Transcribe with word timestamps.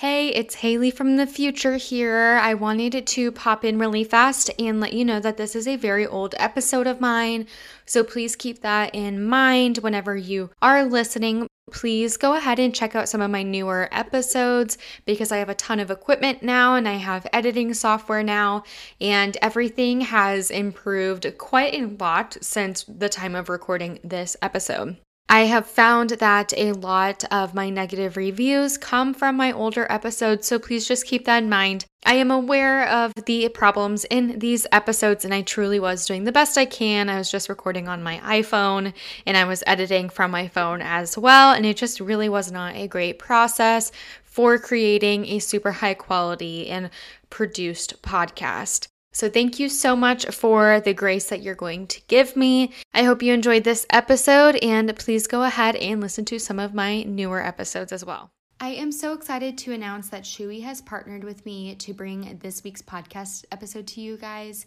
Hey, 0.00 0.28
it's 0.28 0.56
Haley 0.56 0.90
from 0.90 1.16
the 1.16 1.26
future 1.26 1.76
here. 1.76 2.38
I 2.42 2.52
wanted 2.52 3.06
to 3.06 3.32
pop 3.32 3.64
in 3.64 3.78
really 3.78 4.04
fast 4.04 4.50
and 4.58 4.78
let 4.78 4.92
you 4.92 5.06
know 5.06 5.20
that 5.20 5.38
this 5.38 5.56
is 5.56 5.66
a 5.66 5.76
very 5.76 6.06
old 6.06 6.34
episode 6.36 6.86
of 6.86 7.00
mine. 7.00 7.46
So 7.86 8.04
please 8.04 8.36
keep 8.36 8.60
that 8.60 8.94
in 8.94 9.24
mind 9.24 9.78
whenever 9.78 10.14
you 10.14 10.50
are 10.60 10.84
listening. 10.84 11.46
Please 11.72 12.18
go 12.18 12.34
ahead 12.34 12.58
and 12.58 12.74
check 12.74 12.94
out 12.94 13.08
some 13.08 13.22
of 13.22 13.30
my 13.30 13.42
newer 13.42 13.88
episodes 13.90 14.76
because 15.06 15.32
I 15.32 15.38
have 15.38 15.48
a 15.48 15.54
ton 15.54 15.80
of 15.80 15.90
equipment 15.90 16.42
now 16.42 16.74
and 16.74 16.86
I 16.86 16.96
have 16.96 17.26
editing 17.32 17.72
software 17.72 18.22
now, 18.22 18.64
and 19.00 19.34
everything 19.40 20.02
has 20.02 20.50
improved 20.50 21.26
quite 21.38 21.72
a 21.72 21.86
lot 21.86 22.36
since 22.42 22.84
the 22.84 23.08
time 23.08 23.34
of 23.34 23.48
recording 23.48 23.98
this 24.04 24.36
episode. 24.42 24.98
I 25.28 25.40
have 25.40 25.66
found 25.66 26.10
that 26.10 26.52
a 26.56 26.72
lot 26.72 27.24
of 27.32 27.52
my 27.52 27.68
negative 27.68 28.16
reviews 28.16 28.78
come 28.78 29.12
from 29.12 29.36
my 29.36 29.50
older 29.50 29.86
episodes, 29.90 30.46
so 30.46 30.58
please 30.60 30.86
just 30.86 31.04
keep 31.04 31.24
that 31.24 31.42
in 31.42 31.48
mind. 31.48 31.84
I 32.04 32.14
am 32.14 32.30
aware 32.30 32.88
of 32.88 33.12
the 33.26 33.48
problems 33.48 34.04
in 34.04 34.38
these 34.38 34.68
episodes, 34.70 35.24
and 35.24 35.34
I 35.34 35.42
truly 35.42 35.80
was 35.80 36.06
doing 36.06 36.22
the 36.22 36.32
best 36.32 36.56
I 36.56 36.64
can. 36.64 37.08
I 37.08 37.18
was 37.18 37.30
just 37.30 37.48
recording 37.48 37.88
on 37.88 38.04
my 38.04 38.18
iPhone 38.18 38.94
and 39.26 39.36
I 39.36 39.44
was 39.44 39.64
editing 39.66 40.08
from 40.08 40.30
my 40.30 40.46
phone 40.46 40.80
as 40.80 41.18
well, 41.18 41.52
and 41.52 41.66
it 41.66 41.76
just 41.76 41.98
really 41.98 42.28
was 42.28 42.52
not 42.52 42.76
a 42.76 42.86
great 42.86 43.18
process 43.18 43.90
for 44.22 44.58
creating 44.58 45.26
a 45.26 45.40
super 45.40 45.72
high 45.72 45.94
quality 45.94 46.68
and 46.68 46.88
produced 47.30 48.00
podcast. 48.02 48.86
So, 49.16 49.30
thank 49.30 49.58
you 49.58 49.70
so 49.70 49.96
much 49.96 50.26
for 50.26 50.78
the 50.80 50.92
grace 50.92 51.30
that 51.30 51.40
you're 51.40 51.54
going 51.54 51.86
to 51.86 52.02
give 52.06 52.36
me. 52.36 52.72
I 52.92 53.04
hope 53.04 53.22
you 53.22 53.32
enjoyed 53.32 53.64
this 53.64 53.86
episode, 53.88 54.56
and 54.56 54.94
please 54.98 55.26
go 55.26 55.42
ahead 55.42 55.74
and 55.74 56.02
listen 56.02 56.26
to 56.26 56.38
some 56.38 56.58
of 56.58 56.74
my 56.74 57.02
newer 57.04 57.42
episodes 57.42 57.92
as 57.92 58.04
well. 58.04 58.28
I 58.60 58.72
am 58.72 58.92
so 58.92 59.14
excited 59.14 59.56
to 59.56 59.72
announce 59.72 60.10
that 60.10 60.24
Chewy 60.24 60.62
has 60.64 60.82
partnered 60.82 61.24
with 61.24 61.46
me 61.46 61.76
to 61.76 61.94
bring 61.94 62.38
this 62.42 62.62
week's 62.62 62.82
podcast 62.82 63.46
episode 63.52 63.86
to 63.86 64.02
you 64.02 64.18
guys. 64.18 64.66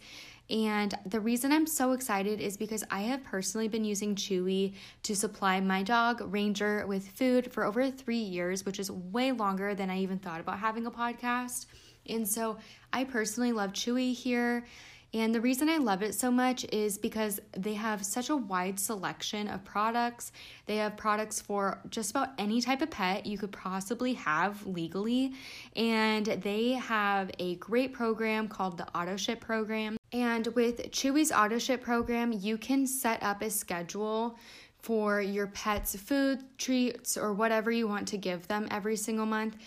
And 0.49 0.95
the 1.05 1.19
reason 1.19 1.51
I'm 1.51 1.67
so 1.67 1.91
excited 1.91 2.41
is 2.41 2.57
because 2.57 2.83
I 2.89 3.01
have 3.01 3.23
personally 3.23 3.67
been 3.67 3.85
using 3.85 4.15
Chewy 4.15 4.73
to 5.03 5.15
supply 5.15 5.59
my 5.59 5.83
dog, 5.83 6.23
Ranger, 6.25 6.87
with 6.87 7.07
food 7.09 7.51
for 7.51 7.65
over 7.65 7.91
three 7.91 8.17
years, 8.17 8.65
which 8.65 8.79
is 8.79 8.89
way 8.89 9.31
longer 9.31 9.75
than 9.75 9.91
I 9.91 9.99
even 9.99 10.17
thought 10.17 10.41
about 10.41 10.57
having 10.57 10.87
a 10.87 10.91
podcast. 10.91 11.67
And 12.09 12.27
so 12.27 12.57
I 12.91 13.03
personally 13.03 13.51
love 13.51 13.73
Chewy 13.73 14.13
here. 14.13 14.65
And 15.11 15.33
the 15.33 15.41
reason 15.41 15.69
I 15.69 15.77
love 15.77 16.03
it 16.03 16.13
so 16.13 16.29
much 16.29 16.65
is 16.71 16.99
because 16.99 17.39
they 17.57 17.73
have 17.73 18.05
such 18.05 18.29
a 18.29 18.35
wide 18.35 18.79
selection 18.79 19.47
of 19.47 19.65
products. 19.65 20.31
They 20.67 20.77
have 20.77 20.97
products 20.97 21.41
for 21.41 21.79
just 21.89 22.11
about 22.11 22.29
any 22.37 22.61
type 22.61 22.83
of 22.83 22.91
pet 22.91 23.25
you 23.25 23.37
could 23.37 23.51
possibly 23.51 24.13
have 24.13 24.67
legally. 24.67 25.33
And 25.75 26.27
they 26.27 26.73
have 26.73 27.31
a 27.39 27.55
great 27.55 27.91
program 27.91 28.47
called 28.47 28.77
the 28.77 28.87
Auto 28.95 29.17
Ship 29.17 29.39
program. 29.39 29.97
And 30.13 30.45
with 30.47 30.91
Chewy's 30.91 31.31
Auto 31.31 31.57
Ship 31.57 31.81
program, 31.81 32.31
you 32.31 32.57
can 32.59 32.85
set 32.85 33.23
up 33.23 33.41
a 33.41 33.49
schedule 33.49 34.37
for 34.81 35.21
your 35.21 35.47
pet's 35.47 35.95
food, 35.95 36.43
treats, 36.57 37.17
or 37.17 37.33
whatever 37.33 37.71
you 37.71 37.87
want 37.87 38.07
to 38.09 38.17
give 38.17 38.47
them 38.47 38.67
every 38.71 38.95
single 38.95 39.25
month 39.25 39.57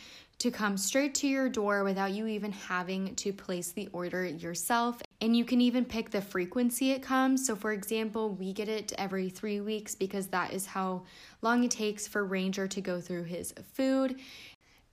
to 0.43 0.51
come 0.51 0.77
straight 0.77 1.15
to 1.15 1.29
your 1.29 1.49
door 1.49 1.85
without 1.85 2.11
you 2.11 2.27
even 2.27 2.51
having 2.51 3.15
to 3.15 3.33
place 3.33 3.71
the 3.71 3.89
order 3.93 4.25
yourself. 4.27 5.01
And 5.21 5.37
you 5.37 5.45
can 5.45 5.61
even 5.61 5.85
pick 5.85 6.11
the 6.11 6.21
frequency 6.21 6.91
it 6.91 7.01
comes. 7.01 7.47
So, 7.47 7.55
for 7.55 7.71
example, 7.71 8.31
we 8.35 8.53
get 8.53 8.69
it 8.69 8.93
every 8.99 9.31
three 9.31 9.61
weeks 9.61 9.95
because 9.95 10.27
that 10.29 10.53
is 10.53 10.67
how 10.67 11.05
long 11.43 11.63
it 11.63 11.71
takes 11.71 12.09
for 12.09 12.25
Ranger 12.25 12.67
to 12.67 12.81
go 12.81 13.01
through 13.01 13.23
his 13.23 13.55
food. 13.75 14.19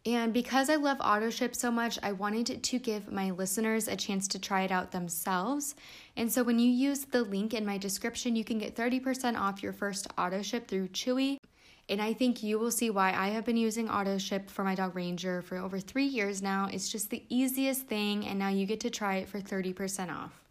And 0.05 0.33
because 0.33 0.69
I 0.69 0.75
love 0.75 0.97
auto 1.01 1.31
ship 1.31 1.55
so 1.55 1.71
much, 1.71 1.97
I 2.03 2.11
wanted 2.11 2.61
to 2.61 2.77
give 2.77 3.11
my 3.11 3.31
listeners 3.31 3.87
a 3.87 3.95
chance 3.95 4.27
to 4.27 4.39
try 4.39 4.61
it 4.61 4.71
out 4.71 4.91
themselves. 4.91 5.73
And 6.15 6.31
so 6.31 6.43
when 6.43 6.59
you 6.59 6.69
use 6.69 7.05
the 7.05 7.23
link 7.23 7.55
in 7.55 7.65
my 7.65 7.79
description, 7.79 8.35
you 8.35 8.43
can 8.43 8.59
get 8.59 8.75
30% 8.75 9.35
off 9.35 9.63
your 9.63 9.73
first 9.73 10.05
auto 10.15 10.43
ship 10.43 10.67
through 10.67 10.89
Chewy. 10.89 11.39
And 11.89 11.99
I 11.99 12.13
think 12.13 12.43
you 12.43 12.59
will 12.59 12.69
see 12.71 12.91
why 12.91 13.13
I 13.13 13.29
have 13.29 13.45
been 13.45 13.57
using 13.57 13.89
auto 13.89 14.19
ship 14.19 14.49
for 14.49 14.63
my 14.63 14.75
dog 14.75 14.95
Ranger 14.95 15.41
for 15.41 15.57
over 15.57 15.79
three 15.79 16.05
years 16.05 16.41
now. 16.41 16.69
It's 16.71 16.87
just 16.87 17.09
the 17.09 17.23
easiest 17.29 17.87
thing, 17.87 18.27
and 18.27 18.37
now 18.37 18.49
you 18.49 18.67
get 18.67 18.79
to 18.81 18.91
try 18.91 19.15
it 19.15 19.27
for 19.27 19.39
30% 19.39 20.15
off. 20.15 20.48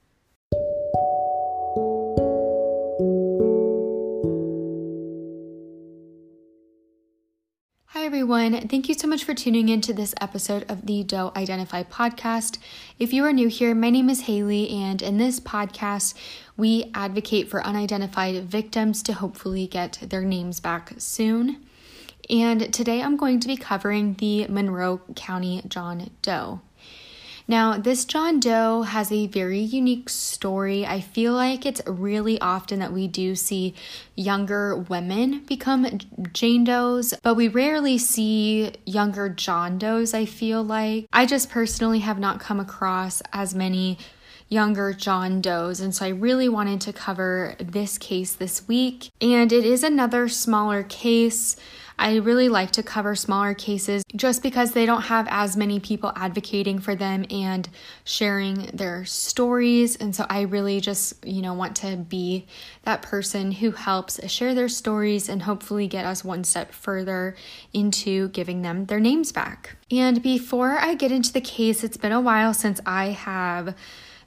Everyone. 8.31 8.69
Thank 8.69 8.91
you 8.91 8.95
so 8.95 9.09
much 9.09 9.25
for 9.25 9.33
tuning 9.33 9.71
in 9.71 9.81
to 9.81 9.95
this 9.95 10.15
episode 10.21 10.71
of 10.71 10.85
the 10.85 11.03
Doe 11.03 11.33
Identify 11.35 11.85
podcast. 11.85 12.59
If 12.99 13.11
you 13.11 13.25
are 13.25 13.33
new 13.33 13.49
here, 13.49 13.75
my 13.75 13.89
name 13.89 14.11
is 14.11 14.27
Haley, 14.27 14.69
and 14.69 15.01
in 15.01 15.17
this 15.17 15.41
podcast, 15.41 16.13
we 16.55 16.91
advocate 16.93 17.49
for 17.49 17.65
unidentified 17.65 18.45
victims 18.45 19.03
to 19.05 19.15
hopefully 19.15 19.67
get 19.67 20.01
their 20.03 20.21
names 20.21 20.61
back 20.61 20.93
soon. 20.99 21.65
And 22.29 22.71
today 22.71 23.01
I'm 23.01 23.17
going 23.17 23.41
to 23.41 23.49
be 23.49 23.57
covering 23.57 24.13
the 24.19 24.47
Monroe 24.49 25.01
County 25.17 25.63
John 25.67 26.11
Doe. 26.21 26.61
Now, 27.51 27.79
this 27.79 28.05
John 28.05 28.41
Doe 28.41 28.83
has 28.83 29.11
a 29.11 29.27
very 29.27 29.61
unique 29.61 30.11
story. 30.11 30.85
I 30.85 31.01
feel 31.01 31.33
like 31.33 31.65
it's 31.65 31.81
really 31.87 32.39
often 32.43 32.79
that 32.81 32.93
we 32.93 33.09
do 33.09 33.35
see 33.35 33.75
younger 34.15 34.77
women 34.77 35.45
become 35.47 35.99
Jane 36.35 36.65
Does, 36.65 37.15
but 37.23 37.37
we 37.37 37.49
rarely 37.49 37.97
see 37.97 38.73
younger 38.85 39.31
John 39.31 39.79
Does, 39.79 40.13
I 40.13 40.27
feel 40.27 40.63
like. 40.63 41.07
I 41.11 41.25
just 41.25 41.49
personally 41.49 42.01
have 42.01 42.19
not 42.19 42.39
come 42.39 42.61
across 42.61 43.23
as 43.33 43.55
many 43.55 43.97
younger 44.51 44.93
John 44.93 45.41
Does. 45.41 45.81
And 45.81 45.95
so 45.95 46.05
I 46.05 46.11
really 46.11 46.51
wanted 46.51 46.83
to 46.83 46.93
cover 46.93 47.55
this 47.59 47.97
case 47.97 48.35
this 48.35 48.69
week. 48.69 49.11
And 49.23 49.51
it 49.53 49.65
is 49.65 49.83
another 49.83 50.29
smaller 50.29 50.83
case. 50.83 51.57
I 51.99 52.17
really 52.17 52.49
like 52.49 52.71
to 52.73 52.83
cover 52.83 53.15
smaller 53.15 53.55
cases 53.55 54.05
just 54.15 54.43
because 54.43 54.73
they 54.73 54.87
don't 54.87 55.03
have 55.03 55.27
as 55.31 55.57
many 55.57 55.81
people 55.81 56.13
advocating 56.15 56.79
for 56.79 56.95
them 56.95 57.25
and 57.31 57.69
sharing 58.05 58.71
their 58.73 59.05
stories. 59.05 59.97
And 59.97 60.15
so 60.15 60.25
I 60.31 60.43
really 60.43 60.81
just, 60.81 61.27
you 61.27 61.43
know, 61.43 61.55
want 61.55 61.77
to 61.77 61.97
be 61.97 62.47
that 62.85 63.03
person 63.03 63.51
who 63.51 63.73
helps 63.73 64.21
share 64.31 64.55
their 64.55 64.69
stories 64.69 65.29
and 65.29 65.43
hopefully 65.43 65.89
get 65.89 66.05
us 66.05 66.25
one 66.25 66.45
step 66.45 66.73
further 66.73 67.35
into 67.73 68.29
giving 68.29 68.63
them 68.63 68.87
their 68.87 69.01
names 69.01 69.33
back. 69.33 69.77
And 69.91 70.23
before 70.23 70.79
I 70.79 70.95
get 70.95 71.11
into 71.11 71.33
the 71.33 71.41
case, 71.41 71.83
it's 71.83 71.97
been 71.97 72.13
a 72.13 72.21
while 72.21 72.55
since 72.55 72.81
I 72.87 73.07
have 73.07 73.75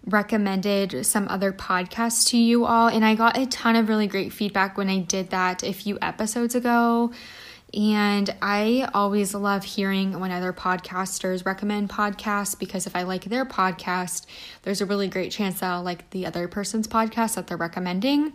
recommended 0.05 1.05
some 1.05 1.27
other 1.27 1.53
podcasts 1.53 2.27
to 2.29 2.37
you 2.37 2.65
all, 2.65 2.87
and 2.87 3.05
I 3.05 3.13
got 3.15 3.37
a 3.37 3.45
ton 3.45 3.75
of 3.75 3.87
really 3.87 4.07
great 4.07 4.33
feedback 4.33 4.77
when 4.77 4.89
I 4.89 4.99
did 4.99 5.29
that 5.29 5.63
a 5.63 5.73
few 5.73 5.99
episodes 6.01 6.55
ago. 6.55 7.11
And 7.73 8.33
I 8.41 8.89
always 8.93 9.33
love 9.33 9.63
hearing 9.63 10.19
when 10.19 10.31
other 10.31 10.53
podcasters 10.53 11.45
recommend 11.45 11.89
podcasts 11.89 12.57
because 12.57 12.85
if 12.85 12.95
I 12.95 13.03
like 13.03 13.25
their 13.25 13.45
podcast, 13.45 14.25
there's 14.63 14.81
a 14.81 14.85
really 14.85 15.07
great 15.07 15.31
chance 15.31 15.59
that 15.59 15.71
I'll 15.71 15.83
like 15.83 16.09
the 16.09 16.25
other 16.25 16.47
person's 16.47 16.87
podcast 16.87 17.35
that 17.35 17.47
they're 17.47 17.57
recommending. 17.57 18.33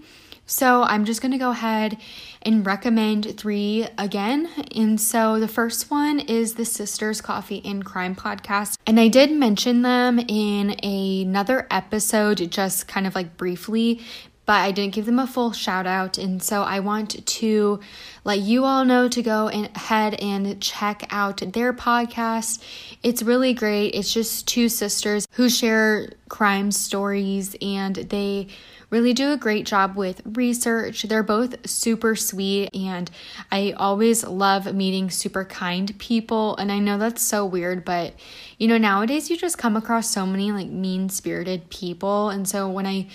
So 0.48 0.84
I'm 0.84 1.04
just 1.04 1.20
going 1.20 1.32
to 1.32 1.38
go 1.38 1.50
ahead 1.50 1.98
and 2.42 2.64
recommend 2.64 3.36
three 3.36 3.88
again. 3.98 4.48
And 4.74 5.00
so 5.00 5.40
the 5.40 5.48
first 5.48 5.90
one 5.90 6.20
is 6.20 6.54
the 6.54 6.64
Sisters 6.64 7.20
Coffee 7.20 7.60
and 7.64 7.84
Crime 7.84 8.14
podcast. 8.14 8.78
And 8.86 9.00
I 9.00 9.08
did 9.08 9.32
mention 9.32 9.82
them 9.82 10.20
in 10.20 10.70
another 10.84 11.66
episode, 11.68 12.48
just 12.50 12.86
kind 12.86 13.08
of 13.08 13.16
like 13.16 13.36
briefly, 13.36 14.00
but 14.46 14.60
I 14.60 14.70
didn't 14.70 14.94
give 14.94 15.06
them 15.06 15.18
a 15.18 15.26
full 15.26 15.52
shout 15.52 15.86
out. 15.86 16.16
And 16.16 16.42
so 16.42 16.62
I 16.62 16.80
want 16.80 17.26
to 17.26 17.80
let 18.24 18.38
you 18.38 18.64
all 18.64 18.84
know 18.84 19.08
to 19.08 19.22
go 19.22 19.48
ahead 19.48 20.14
and 20.14 20.60
check 20.62 21.06
out 21.10 21.42
their 21.52 21.72
podcast. 21.72 22.62
It's 23.02 23.22
really 23.22 23.52
great. 23.52 23.88
It's 23.88 24.12
just 24.12 24.48
two 24.48 24.68
sisters 24.68 25.26
who 25.32 25.50
share 25.50 26.10
crime 26.28 26.70
stories 26.70 27.56
and 27.60 27.96
they 27.96 28.48
really 28.90 29.12
do 29.12 29.32
a 29.32 29.36
great 29.36 29.66
job 29.66 29.96
with 29.96 30.22
research. 30.24 31.02
They're 31.02 31.22
both 31.22 31.68
super 31.68 32.14
sweet, 32.14 32.70
and 32.74 33.10
I 33.50 33.74
always 33.76 34.24
love 34.24 34.72
meeting 34.74 35.10
super 35.10 35.44
kind 35.44 35.96
people. 35.98 36.56
And 36.56 36.70
I 36.70 36.78
know 36.78 36.98
that's 36.98 37.22
so 37.22 37.44
weird, 37.44 37.84
but 37.84 38.14
you 38.58 38.68
know, 38.68 38.78
nowadays 38.78 39.28
you 39.28 39.36
just 39.36 39.58
come 39.58 39.76
across 39.76 40.10
so 40.10 40.24
many 40.24 40.52
like 40.52 40.68
mean 40.68 41.08
spirited 41.08 41.68
people. 41.68 42.30
And 42.30 42.48
so 42.48 42.68
when 42.68 42.86
I 42.86 43.08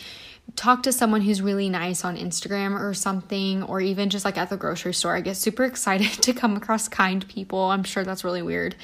talk 0.56 0.84
to 0.84 0.92
someone 0.92 1.22
who's 1.22 1.42
really 1.42 1.70
nice 1.70 2.04
on 2.04 2.18
Instagram 2.18 2.80
or 2.80 2.94
something, 2.94 3.64
or 3.64 3.82
even 3.82 4.10
just 4.10 4.26
like 4.26 4.38
at 4.38 4.50
the 4.50 4.58
grocery 4.58 4.94
store. 4.94 5.16
I 5.16 5.22
get 5.22 5.38
super 5.38 5.64
excited 5.72 6.12
to 6.24 6.34
come 6.34 6.56
across 6.56 6.88
kind 6.88 7.28
people. 7.28 7.60
I'm 7.60 7.84
sure 7.84 8.04
that's 8.04 8.24
really 8.24 8.42
weird. 8.42 8.76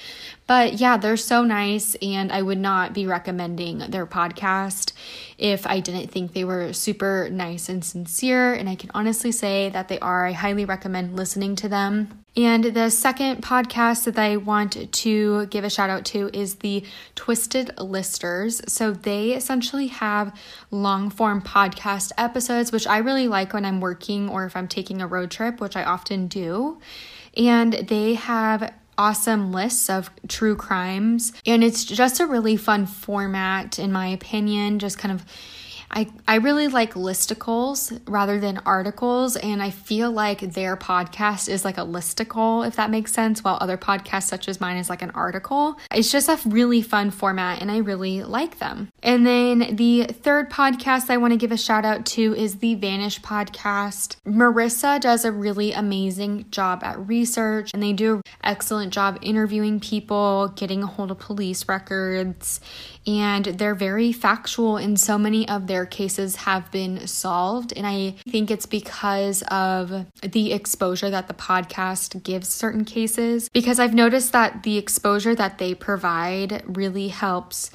But 0.47 0.73
yeah, 0.73 0.97
they're 0.97 1.17
so 1.17 1.43
nice, 1.43 1.95
and 1.95 2.31
I 2.31 2.41
would 2.41 2.57
not 2.57 2.93
be 2.93 3.05
recommending 3.05 3.79
their 3.79 4.05
podcast 4.05 4.93
if 5.37 5.67
I 5.67 5.79
didn't 5.79 6.09
think 6.09 6.33
they 6.33 6.45
were 6.45 6.73
super 6.73 7.29
nice 7.29 7.69
and 7.69 7.83
sincere. 7.83 8.53
And 8.53 8.69
I 8.69 8.75
can 8.75 8.89
honestly 8.93 9.31
say 9.31 9.69
that 9.69 9.87
they 9.87 9.99
are. 9.99 10.25
I 10.25 10.31
highly 10.31 10.65
recommend 10.65 11.15
listening 11.15 11.55
to 11.57 11.69
them. 11.69 12.23
And 12.37 12.63
the 12.65 12.91
second 12.91 13.41
podcast 13.41 14.03
that 14.03 14.19
I 14.19 14.37
want 14.37 14.93
to 14.93 15.47
give 15.47 15.63
a 15.63 15.71
shout 15.71 15.89
out 15.89 16.05
to 16.05 16.29
is 16.31 16.55
the 16.55 16.83
Twisted 17.15 17.75
Listers. 17.79 18.61
So 18.67 18.91
they 18.91 19.31
essentially 19.31 19.87
have 19.87 20.39
long 20.69 21.09
form 21.09 21.41
podcast 21.41 22.11
episodes, 22.15 22.71
which 22.71 22.85
I 22.85 22.99
really 22.99 23.27
like 23.27 23.53
when 23.53 23.65
I'm 23.65 23.81
working 23.81 24.29
or 24.29 24.45
if 24.45 24.55
I'm 24.55 24.67
taking 24.67 25.01
a 25.01 25.07
road 25.07 25.31
trip, 25.31 25.59
which 25.59 25.75
I 25.75 25.83
often 25.83 26.27
do. 26.27 26.79
And 27.35 27.73
they 27.73 28.13
have 28.13 28.71
awesome 28.99 29.51
lists 29.51 29.89
of 29.89 30.11
true 30.27 30.55
crimes. 30.55 31.33
And 31.45 31.63
it's 31.63 31.85
just 31.85 32.19
a 32.19 32.27
really 32.27 32.55
fun 32.55 32.85
format, 32.85 33.79
in 33.79 33.91
my 33.91 34.07
opinion, 34.07 34.77
just 34.77 34.99
kind 34.99 35.11
of 35.11 35.25
I, 35.89 36.07
I 36.27 36.35
really 36.35 36.67
like 36.67 36.93
listicles 36.93 37.99
rather 38.07 38.39
than 38.39 38.57
articles, 38.65 39.35
and 39.35 39.61
I 39.63 39.69
feel 39.69 40.11
like 40.11 40.41
their 40.41 40.75
podcast 40.75 41.47
is 41.49 41.63
like 41.63 41.77
a 41.77 41.81
listicle, 41.81 42.67
if 42.67 42.75
that 42.75 42.89
makes 42.89 43.13
sense, 43.13 43.43
while 43.43 43.57
other 43.61 43.77
podcasts, 43.77 44.23
such 44.23 44.47
as 44.47 44.59
mine, 44.59 44.77
is 44.77 44.89
like 44.89 45.01
an 45.01 45.11
article. 45.11 45.77
It's 45.91 46.11
just 46.11 46.29
a 46.29 46.37
really 46.47 46.81
fun 46.81 47.11
format, 47.11 47.61
and 47.61 47.71
I 47.71 47.77
really 47.77 48.23
like 48.23 48.59
them. 48.59 48.89
And 49.01 49.25
then 49.25 49.75
the 49.75 50.03
third 50.05 50.49
podcast 50.49 51.09
I 51.09 51.17
want 51.17 51.31
to 51.33 51.37
give 51.37 51.51
a 51.51 51.57
shout 51.57 51.85
out 51.85 52.05
to 52.07 52.35
is 52.35 52.57
the 52.57 52.75
Vanished 52.75 53.21
podcast. 53.21 54.17
Marissa 54.25 54.99
does 54.99 55.23
a 55.23 55.31
really 55.31 55.71
amazing 55.71 56.45
job 56.51 56.83
at 56.83 56.99
research, 57.07 57.71
and 57.73 57.81
they 57.81 57.93
do 57.93 58.15
an 58.15 58.21
excellent 58.43 58.93
job 58.93 59.17
interviewing 59.21 59.79
people, 59.79 60.49
getting 60.55 60.83
a 60.83 60.87
hold 60.87 61.11
of 61.11 61.19
police 61.19 61.67
records, 61.67 62.59
and 63.07 63.45
they're 63.45 63.73
very 63.75 64.11
factual 64.11 64.77
in 64.77 64.97
so 64.97 65.17
many 65.17 65.47
of 65.47 65.67
their 65.67 65.85
cases 65.85 66.35
have 66.35 66.69
been 66.71 67.07
solved. 67.07 67.73
And 67.75 67.87
i 67.87 68.15
think 68.27 68.51
it's 68.51 68.65
because 68.65 69.41
of 69.43 70.05
the 70.21 70.51
exposure 70.51 71.09
that 71.09 71.27
the 71.27 71.33
podcast 71.33 72.21
gives 72.23 72.49
certain 72.49 72.83
cases 72.85 73.49
because 73.49 73.79
i've 73.79 73.93
noticed 73.93 74.33
that 74.33 74.63
the 74.63 74.77
exposure 74.77 75.33
that 75.35 75.57
they 75.57 75.73
provide 75.73 76.63
really 76.67 77.07
helps 77.07 77.71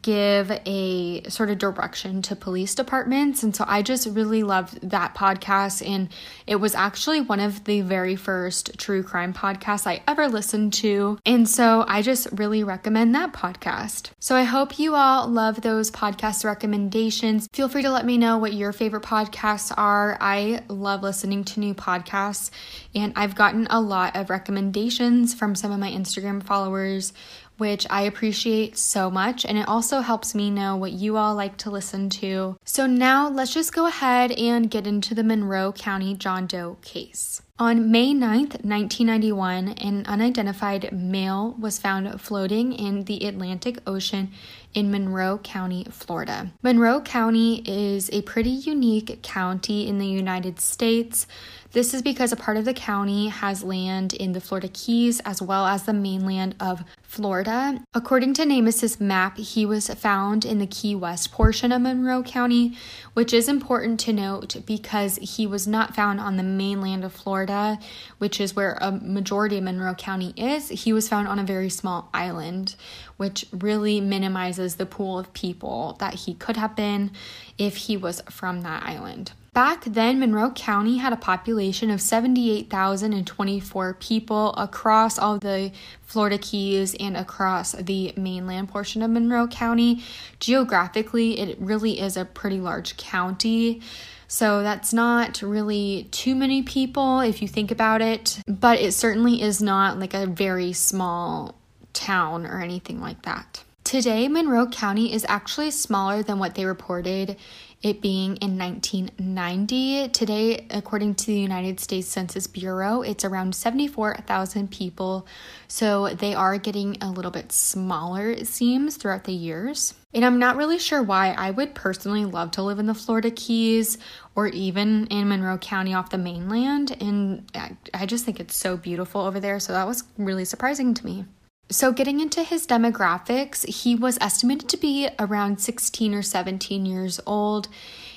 give 0.00 0.50
a 0.66 1.22
sort 1.28 1.50
of 1.50 1.58
direction 1.58 2.22
to 2.22 2.36
police 2.36 2.74
departments. 2.74 3.42
And 3.42 3.54
so 3.54 3.64
I 3.66 3.82
just 3.82 4.06
really 4.06 4.42
loved 4.42 4.90
that 4.90 5.14
podcast. 5.14 5.86
And 5.86 6.08
it 6.46 6.56
was 6.56 6.74
actually 6.74 7.20
one 7.20 7.40
of 7.40 7.64
the 7.64 7.80
very 7.80 8.16
first 8.16 8.78
true 8.78 9.02
crime 9.02 9.32
podcasts 9.32 9.86
I 9.86 10.02
ever 10.06 10.28
listened 10.28 10.74
to. 10.74 11.18
And 11.24 11.48
so 11.48 11.84
I 11.86 12.02
just 12.02 12.28
really 12.32 12.64
recommend 12.64 13.14
that 13.14 13.32
podcast. 13.32 14.10
So 14.20 14.36
I 14.36 14.44
hope 14.44 14.78
you 14.78 14.94
all 14.94 15.28
love 15.28 15.62
those 15.62 15.90
podcast 15.90 16.44
recommendations. 16.44 17.48
Feel 17.52 17.68
free 17.68 17.82
to 17.82 17.90
let 17.90 18.04
me 18.04 18.18
know 18.18 18.38
what 18.38 18.52
your 18.52 18.72
favorite 18.72 19.02
podcasts 19.02 19.72
are. 19.76 20.16
I 20.20 20.62
love 20.68 21.02
listening 21.02 21.44
to 21.44 21.60
new 21.60 21.74
podcasts, 21.74 22.50
and 22.94 23.12
I've 23.16 23.34
gotten 23.34 23.66
a 23.70 23.80
lot 23.80 24.16
of 24.16 24.30
recommendations 24.30 25.34
from 25.34 25.54
some 25.54 25.72
of 25.72 25.78
my 25.78 25.90
Instagram 25.90 26.42
followers 26.42 27.12
which 27.58 27.86
I 27.90 28.02
appreciate 28.02 28.76
so 28.76 29.10
much. 29.10 29.44
And 29.44 29.58
it 29.58 29.68
also 29.68 30.00
helps 30.00 30.34
me 30.34 30.50
know 30.50 30.76
what 30.76 30.92
you 30.92 31.16
all 31.16 31.34
like 31.34 31.56
to 31.58 31.70
listen 31.70 32.10
to. 32.10 32.56
So 32.64 32.86
now 32.86 33.28
let's 33.28 33.54
just 33.54 33.74
go 33.74 33.86
ahead 33.86 34.32
and 34.32 34.70
get 34.70 34.86
into 34.86 35.14
the 35.14 35.24
Monroe 35.24 35.72
County 35.72 36.14
John 36.14 36.46
Doe 36.46 36.76
case. 36.82 37.42
On 37.58 37.90
May 37.90 38.12
9th, 38.12 38.62
1991, 38.66 39.68
an 39.68 40.04
unidentified 40.04 40.92
male 40.92 41.56
was 41.58 41.78
found 41.78 42.20
floating 42.20 42.74
in 42.74 43.04
the 43.04 43.26
Atlantic 43.26 43.78
Ocean 43.86 44.30
in 44.74 44.90
Monroe 44.90 45.38
County, 45.38 45.86
Florida. 45.90 46.52
Monroe 46.62 47.00
County 47.00 47.62
is 47.64 48.10
a 48.12 48.20
pretty 48.22 48.50
unique 48.50 49.22
county 49.22 49.88
in 49.88 49.96
the 49.96 50.06
United 50.06 50.60
States. 50.60 51.26
This 51.72 51.94
is 51.94 52.02
because 52.02 52.30
a 52.30 52.36
part 52.36 52.58
of 52.58 52.66
the 52.66 52.74
county 52.74 53.28
has 53.28 53.64
land 53.64 54.12
in 54.12 54.32
the 54.32 54.40
Florida 54.42 54.68
Keys 54.68 55.20
as 55.20 55.40
well 55.40 55.64
as 55.64 55.84
the 55.84 55.94
mainland 55.94 56.56
of 56.60 56.84
Florida. 57.16 57.80
According 57.94 58.34
to 58.34 58.44
NamUs's 58.44 59.00
map, 59.00 59.38
he 59.38 59.64
was 59.64 59.88
found 59.88 60.44
in 60.44 60.58
the 60.58 60.66
Key 60.66 60.94
West 60.94 61.32
portion 61.32 61.72
of 61.72 61.80
Monroe 61.80 62.22
County, 62.22 62.76
which 63.14 63.32
is 63.32 63.48
important 63.48 63.98
to 64.00 64.12
note 64.12 64.56
because 64.66 65.16
he 65.22 65.46
was 65.46 65.66
not 65.66 65.96
found 65.96 66.20
on 66.20 66.36
the 66.36 66.42
mainland 66.42 67.04
of 67.04 67.14
Florida, 67.14 67.78
which 68.18 68.38
is 68.38 68.54
where 68.54 68.76
a 68.82 68.92
majority 68.92 69.56
of 69.56 69.64
Monroe 69.64 69.94
County 69.94 70.34
is. 70.36 70.68
He 70.68 70.92
was 70.92 71.08
found 71.08 71.26
on 71.26 71.38
a 71.38 71.42
very 71.44 71.70
small 71.70 72.10
island, 72.12 72.76
which 73.16 73.46
really 73.50 73.98
minimizes 73.98 74.76
the 74.76 74.84
pool 74.84 75.18
of 75.18 75.32
people 75.32 75.96
that 76.00 76.12
he 76.14 76.34
could 76.34 76.58
have 76.58 76.76
been 76.76 77.12
if 77.56 77.76
he 77.76 77.96
was 77.96 78.20
from 78.28 78.60
that 78.60 78.82
island. 78.82 79.32
Back 79.56 79.84
then, 79.86 80.20
Monroe 80.20 80.50
County 80.50 80.98
had 80.98 81.14
a 81.14 81.16
population 81.16 81.88
of 81.88 82.02
78,024 82.02 83.94
people 83.94 84.52
across 84.52 85.18
all 85.18 85.38
the 85.38 85.72
Florida 86.02 86.36
Keys 86.36 86.94
and 87.00 87.16
across 87.16 87.72
the 87.72 88.12
mainland 88.18 88.68
portion 88.68 89.00
of 89.00 89.10
Monroe 89.10 89.46
County. 89.48 90.04
Geographically, 90.40 91.38
it 91.38 91.56
really 91.58 91.98
is 91.98 92.18
a 92.18 92.26
pretty 92.26 92.60
large 92.60 92.98
county. 92.98 93.80
So 94.28 94.62
that's 94.62 94.92
not 94.92 95.40
really 95.40 96.08
too 96.10 96.34
many 96.34 96.62
people 96.62 97.20
if 97.20 97.40
you 97.40 97.48
think 97.48 97.70
about 97.70 98.02
it, 98.02 98.42
but 98.46 98.78
it 98.78 98.92
certainly 98.92 99.40
is 99.40 99.62
not 99.62 99.98
like 99.98 100.12
a 100.12 100.26
very 100.26 100.74
small 100.74 101.54
town 101.94 102.44
or 102.44 102.60
anything 102.60 103.00
like 103.00 103.22
that. 103.22 103.64
Today, 103.86 104.26
Monroe 104.26 104.66
County 104.66 105.12
is 105.12 105.24
actually 105.28 105.70
smaller 105.70 106.20
than 106.20 106.40
what 106.40 106.56
they 106.56 106.64
reported 106.64 107.36
it 107.82 108.00
being 108.00 108.36
in 108.36 108.58
1990. 108.58 110.08
Today, 110.08 110.66
according 110.70 111.14
to 111.16 111.26
the 111.26 111.38
United 111.38 111.78
States 111.78 112.08
Census 112.08 112.46
Bureau, 112.46 113.02
it's 113.02 113.24
around 113.24 113.54
74,000 113.54 114.70
people. 114.70 115.26
So 115.68 116.08
they 116.08 116.34
are 116.34 116.58
getting 116.58 116.96
a 117.02 117.10
little 117.10 117.30
bit 117.30 117.52
smaller, 117.52 118.30
it 118.30 118.46
seems, 118.46 118.96
throughout 118.96 119.24
the 119.24 119.32
years. 119.32 119.94
And 120.14 120.24
I'm 120.24 120.38
not 120.38 120.56
really 120.56 120.78
sure 120.78 121.02
why. 121.02 121.32
I 121.32 121.50
would 121.50 121.74
personally 121.74 122.24
love 122.24 122.50
to 122.52 122.62
live 122.62 122.78
in 122.78 122.86
the 122.86 122.94
Florida 122.94 123.30
Keys 123.30 123.98
or 124.34 124.48
even 124.48 125.06
in 125.08 125.28
Monroe 125.28 125.58
County 125.58 125.92
off 125.92 126.08
the 126.10 126.18
mainland. 126.18 126.96
And 127.00 127.48
I 127.92 128.06
just 128.06 128.24
think 128.24 128.40
it's 128.40 128.56
so 128.56 128.78
beautiful 128.78 129.20
over 129.20 129.38
there. 129.38 129.60
So 129.60 129.74
that 129.74 129.86
was 129.86 130.04
really 130.16 130.46
surprising 130.46 130.94
to 130.94 131.04
me. 131.04 131.26
So, 131.68 131.90
getting 131.90 132.20
into 132.20 132.44
his 132.44 132.64
demographics, 132.64 133.66
he 133.66 133.96
was 133.96 134.18
estimated 134.20 134.68
to 134.68 134.76
be 134.76 135.08
around 135.18 135.60
16 135.60 136.14
or 136.14 136.22
17 136.22 136.86
years 136.86 137.20
old. 137.26 137.66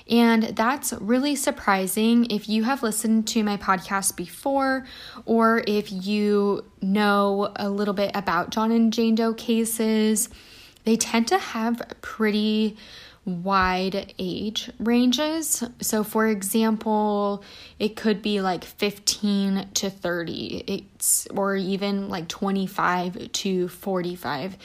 And 0.08 0.44
that's 0.44 0.94
really 0.94 1.36
surprising 1.36 2.30
if 2.30 2.48
you 2.48 2.64
have 2.64 2.84
listened 2.84 3.28
to 3.30 3.44
my 3.44 3.58
podcast 3.58 4.16
before, 4.16 4.86
or 5.26 5.64
if 5.66 5.92
you 5.92 6.64
know 6.82 7.52
a 7.56 7.70
little 7.70 7.94
bit 7.96 8.12
about 8.14 8.52
John 8.52 8.72
and 8.72 8.94
Jane 8.94 9.16
Doe 9.16 9.34
cases. 9.34 10.30
They 10.84 10.96
tend 10.96 11.28
to 11.30 11.38
have 11.38 11.82
pretty 12.02 12.78
wide 13.30 14.14
age 14.20 14.70
ranges. 14.80 15.64
So, 15.82 16.04
for 16.04 16.28
example, 16.28 17.44
it 17.80 17.96
could 17.96 18.22
be 18.22 18.42
like 18.42 18.64
15 18.64 19.70
to 19.76 19.90
30, 19.90 20.64
it's 20.68 21.28
or 21.28 21.56
even 21.56 22.10
like 22.10 22.28
25 22.28 23.32
to 23.32 23.68
45. 23.68 24.58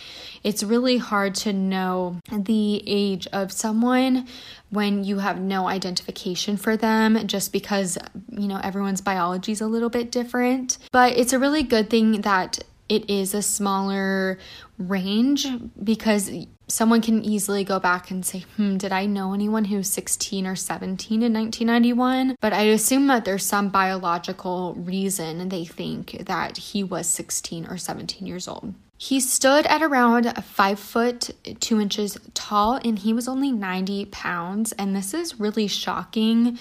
It's 0.43 0.63
really 0.63 0.99
hard 0.99 1.35
to 1.37 1.53
know 1.53 2.21
the 2.31 2.83
age 2.87 3.27
of 3.29 3.53
someone 3.53 4.27
when 4.71 5.05
you 5.05 5.19
have 5.19 5.41
no 5.41 5.69
identification 5.69 6.57
for 6.57 6.77
them 6.77 7.27
just 7.27 7.53
because, 7.53 7.97
you 8.31 8.49
know, 8.49 8.61
everyone's 8.63 9.01
biology 9.01 9.53
is 9.53 9.61
a 9.61 9.67
little 9.67 9.91
bit 9.91 10.11
different. 10.11 10.79
But 10.93 11.17
it's 11.17 11.33
a 11.33 11.39
really 11.39 11.63
good 11.63 11.91
thing 11.91 12.23
that 12.23 12.59
it 12.89 13.09
is 13.09 13.35
a 13.35 13.43
smaller 13.43 14.39
range 14.79 15.47
because 15.83 16.31
someone 16.69 17.01
can 17.01 17.25
easily 17.25 17.65
go 17.65 17.79
back 17.79 18.11
and 18.11 18.25
say, 18.25 18.41
hmm, 18.57 18.77
did 18.77 18.93
I 18.93 19.07
know 19.07 19.35
anyone 19.35 19.67
who's 19.67 19.91
16 19.91 20.47
or 20.47 20.57
17 20.57 21.23
in 21.23 21.33
1991? 21.33 22.37
But 22.41 22.53
I 22.53 22.63
assume 22.63 23.07
that 23.09 23.25
there's 23.25 23.45
some 23.45 23.69
biological 23.69 24.75
reason 24.75 25.49
they 25.49 25.65
think 25.65 26.25
that 26.27 26.57
he 26.57 26.83
was 26.83 27.07
16 27.09 27.67
or 27.67 27.77
17 27.77 28.27
years 28.27 28.49
old. 28.49 28.75
He 28.97 29.21
stood 29.21 29.67
at 29.67 29.83
around 29.83 30.33
five 30.45 30.79
foot 30.79 31.31
two 31.61 31.81
inches 31.81 32.17
tall 32.33 32.81
and 32.85 32.99
he 32.99 33.13
was 33.13 33.29
only 33.29 33.53
90 33.53 34.07
pounds. 34.07 34.73
And 34.73 34.95
this 34.95 35.13
is 35.13 35.39
really 35.41 35.67
shocking. 35.67 36.59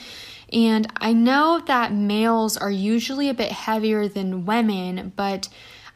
And 0.51 0.87
I 0.97 1.13
know 1.13 1.61
that 1.67 1.93
males 1.93 2.57
are 2.57 2.71
usually 2.71 3.29
a 3.29 3.33
bit 3.33 3.51
heavier 3.51 4.07
than 4.07 4.45
women, 4.45 5.13
but 5.15 5.47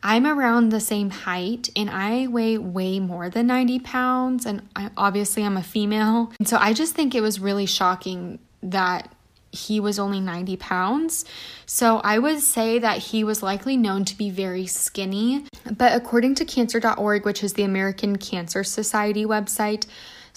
I'm 0.04 0.26
around 0.26 0.70
the 0.70 0.80
same 0.80 1.10
height 1.10 1.70
and 1.76 1.90
I 1.90 2.28
weigh 2.28 2.58
way 2.58 3.00
more 3.00 3.30
than 3.30 3.48
90 3.48 3.80
pounds. 3.80 4.46
And 4.46 4.68
I, 4.76 4.90
obviously, 4.96 5.44
I'm 5.44 5.58
a 5.58 5.64
female. 5.64 6.32
And 6.40 6.48
so 6.48 6.58
I 6.58 6.74
just 6.74 6.96
think 6.96 7.16
it 7.16 7.22
was 7.22 7.40
really 7.40 7.66
shocking 7.66 8.40
that 8.62 9.12
he 9.52 9.80
was 9.80 9.98
only 9.98 10.20
90 10.20 10.58
pounds. 10.58 11.26
So 11.66 11.98
I 12.04 12.20
would 12.20 12.42
say 12.42 12.80
that 12.80 12.98
he 12.98 13.24
was 13.24 13.42
likely 13.42 13.76
known 13.78 14.06
to 14.06 14.18
be 14.18 14.30
very 14.30 14.68
skinny. 14.68 15.46
But 15.66 15.94
according 15.94 16.36
to 16.36 16.46
cancer.org, 16.46 17.26
which 17.26 17.44
is 17.44 17.54
the 17.54 17.64
American 17.64 18.18
Cancer 18.18 18.64
Society 18.64 19.26
website, 19.26 19.86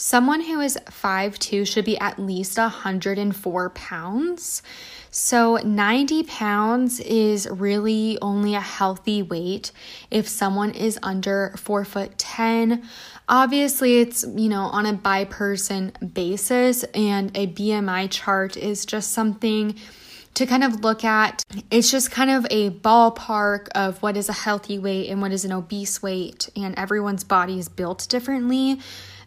Someone 0.03 0.41
who 0.41 0.61
is 0.61 0.79
5'2 0.87 1.67
should 1.67 1.85
be 1.85 1.99
at 1.99 2.19
least 2.19 2.57
104 2.57 3.69
pounds. 3.69 4.63
So, 5.13 5.57
90 5.57 6.23
pounds 6.23 7.01
is 7.01 7.49
really 7.51 8.17
only 8.23 8.55
a 8.55 8.61
healthy 8.61 9.23
weight 9.23 9.73
if 10.09 10.29
someone 10.29 10.71
is 10.71 11.01
under 11.03 11.53
4 11.57 11.85
foot 11.85 12.17
10. 12.17 12.85
Obviously, 13.29 13.99
it's, 13.99 14.25
you 14.37 14.49
know, 14.49 14.63
on 14.63 14.87
a 14.87 14.93
by 14.93 15.25
person 15.25 15.93
basis, 16.15 16.85
and 16.95 17.37
a 17.37 17.49
BMI 17.49 18.09
chart 18.09 18.57
is 18.57 18.87
just 18.87 19.11
something 19.11 19.75
to 20.35 20.47
kind 20.47 20.63
of 20.63 20.85
look 20.85 21.05
at. 21.05 21.43
It's 21.73 21.91
just 21.91 22.13
kind 22.13 22.31
of 22.31 22.47
a 22.49 22.71
ballpark 22.71 23.69
of 23.75 24.01
what 24.03 24.17
is 24.17 24.29
a 24.29 24.33
healthy 24.33 24.79
weight 24.79 25.11
and 25.11 25.21
what 25.21 25.33
is 25.33 25.45
an 25.45 25.53
obese 25.53 26.01
weight, 26.01 26.49
and 26.55 26.79
everyone's 26.79 27.25
body 27.25 27.59
is 27.59 27.69
built 27.69 28.07
differently. 28.09 28.79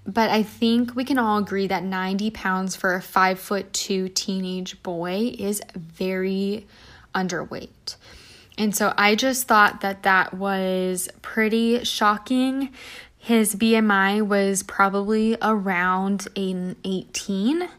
But 0.06 0.30
I 0.30 0.44
think 0.44 0.96
we 0.96 1.06
can 1.06 1.18
all 1.18 1.38
agree 1.38 1.68
that 1.68 1.84
90 1.84 2.32
pounds 2.32 2.76
for 2.76 2.94
a 2.96 3.02
five 3.02 3.40
foot 3.40 3.72
two 3.72 4.10
teenage 4.10 4.82
boy 4.84 5.36
is 5.38 5.62
very 5.76 6.68
underweight. 7.16 7.96
And 8.58 8.76
so 8.76 8.94
I 8.98 9.16
just 9.16 9.48
thought 9.48 9.82
that 9.82 10.04
that 10.04 10.34
was 10.34 11.10
pretty 11.22 11.84
shocking. 11.86 12.70
His 13.18 13.56
BMI 13.56 14.28
was 14.28 14.64
probably 14.64 15.38
around 15.42 16.28
an 16.36 16.76
18 16.84 17.70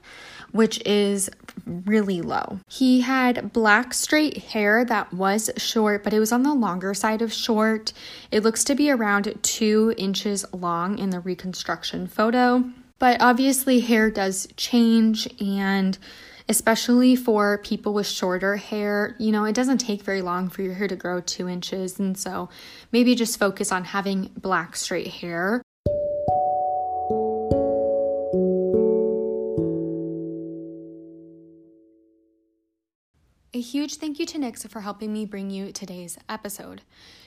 which 0.54 0.81
is 0.87 1.28
really 1.66 2.21
low. 2.23 2.61
He 2.68 3.00
had 3.00 3.52
black 3.52 3.94
straight 3.94 4.38
hair 4.38 4.85
that 4.85 5.12
was 5.12 5.50
short, 5.56 6.04
but 6.04 6.12
it 6.12 6.21
was 6.21 6.33
on 6.33 6.42
the 6.42 6.54
longer 6.54 6.94
side 6.94 7.23
of 7.23 7.33
short. 7.33 7.92
It 8.30 8.42
looks 8.42 8.64
to 8.64 8.75
be 8.75 8.90
around 8.90 9.33
two 9.42 9.94
inches 9.97 10.44
long 10.52 10.99
in 10.99 11.11
the 11.11 11.21
reconstruction 11.21 12.06
photo. 12.06 12.64
But 12.99 13.21
obviously, 13.21 13.80
hair 13.80 14.11
does 14.11 14.49
change, 14.56 15.28
and 15.40 15.99
especially 16.49 17.16
for 17.16 17.59
people 17.59 17.94
with 17.94 18.06
shorter 18.06 18.56
hair, 18.56 19.16
you 19.18 19.33
know, 19.33 19.44
it 19.44 19.54
doesn't 19.54 19.78
take 19.78 20.02
very 20.02 20.23
long 20.23 20.49
for 20.49 20.62
your 20.62 20.75
hair 20.75 20.88
to 20.88 20.97
grow 20.97 21.21
two 21.21 21.49
inches. 21.49 21.99
And 21.99 22.16
so 22.16 22.49
maybe 22.92 23.14
just 23.14 23.38
focus 23.38 23.73
on 23.73 23.85
having 23.85 24.30
black 24.37 24.76
straight 24.76 25.09
hair. 25.09 25.63
A 33.54 33.61
huge 33.61 33.99
thank 33.99 34.18
you 34.18 34.26
to 34.26 34.38
Knix 34.38 34.68
for 34.68 34.80
helping 34.80 35.12
me 35.12 35.25
bring 35.25 35.49
you 35.49 35.70
today's 35.70 36.18
episode. 36.28 36.82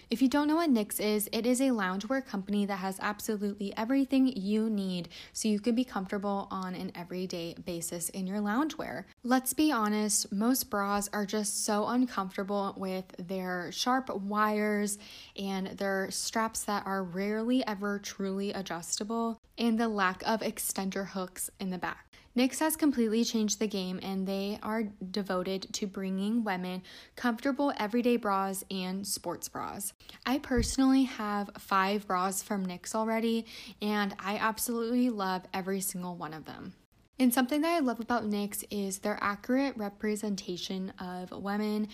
If 0.10 0.22
you 0.22 0.27
don't 0.27 0.50
know 0.50 0.57
what 0.57 0.69
Knix 0.69 1.00
is, 1.00 1.29
it 1.31 1.46
is 1.46 1.62
a 1.62 1.69
loungewear 1.69 2.25
company 2.25 2.65
that 2.65 2.79
has 2.79 3.00
absolutely 3.01 3.74
everything 3.77 4.27
you 4.36 4.69
need 4.69 5.07
so 5.31 5.48
you 5.48 5.62
can 5.62 5.74
be 5.74 5.86
comfortable 5.86 6.50
on 6.51 6.75
an 6.75 6.91
everyday 6.96 7.55
basis 7.63 8.10
in 8.10 8.27
your 8.27 8.39
loungewear. 8.39 9.05
Let's 9.24 9.53
be 9.53 9.72
honest, 9.72 10.29
most 10.34 10.69
bras 10.69 11.10
are 11.13 11.25
just 11.25 11.63
so 11.63 11.88
uncomfortable 11.88 12.74
with 12.75 13.05
their 13.17 13.72
sharp 13.72 14.13
wires 14.13 14.98
and 15.38 15.67
their 15.67 16.12
straps 16.12 16.65
that 16.65 16.86
are 16.86 17.05
rarely 17.05 17.65
ever 17.65 18.00
truly 18.00 18.51
adjustable 18.51 19.39
and 19.57 19.79
the 19.79 19.88
lack 19.88 20.24
of 20.27 20.41
extender 20.41 21.07
hooks 21.07 21.50
in 21.57 21.69
the 21.69 21.77
back. 21.77 22.06
Knix 22.38 22.60
has 22.60 22.75
completely 22.75 23.24
changed 23.24 23.58
the 23.58 23.65
game 23.65 24.00
and 24.03 24.27
they 24.27 24.60
are 24.62 24.84
devoted 25.10 25.74
to 25.74 25.88
bringing 25.88 26.44
women 26.44 26.84
comfortable 27.15 27.74
everyday 27.77 28.15
bras 28.15 28.63
and 28.70 29.08
sports 29.08 29.50
bras. 29.50 29.91
I 30.24 30.38
personally 30.38 31.06
have 31.06 31.50
five 31.58 32.06
bras 32.06 32.44
from 32.44 32.67
Knix 32.67 32.94
already 32.94 33.48
and 33.82 34.15
I 34.20 34.38
absolutely 34.38 35.10
love 35.10 35.46
every 35.51 35.82
single 35.82 36.15
one 36.15 36.36
of 36.36 36.46
them. 36.46 36.74
And 37.17 37.34
something 37.34 37.62
that 37.62 37.75
I 37.75 37.79
love 37.79 38.00
about 38.00 38.29
Knix 38.29 38.63
is 38.70 39.00
their 39.00 39.17
accurate 39.20 39.75
representation 39.75 40.94
of 41.00 41.32
women 41.32 41.88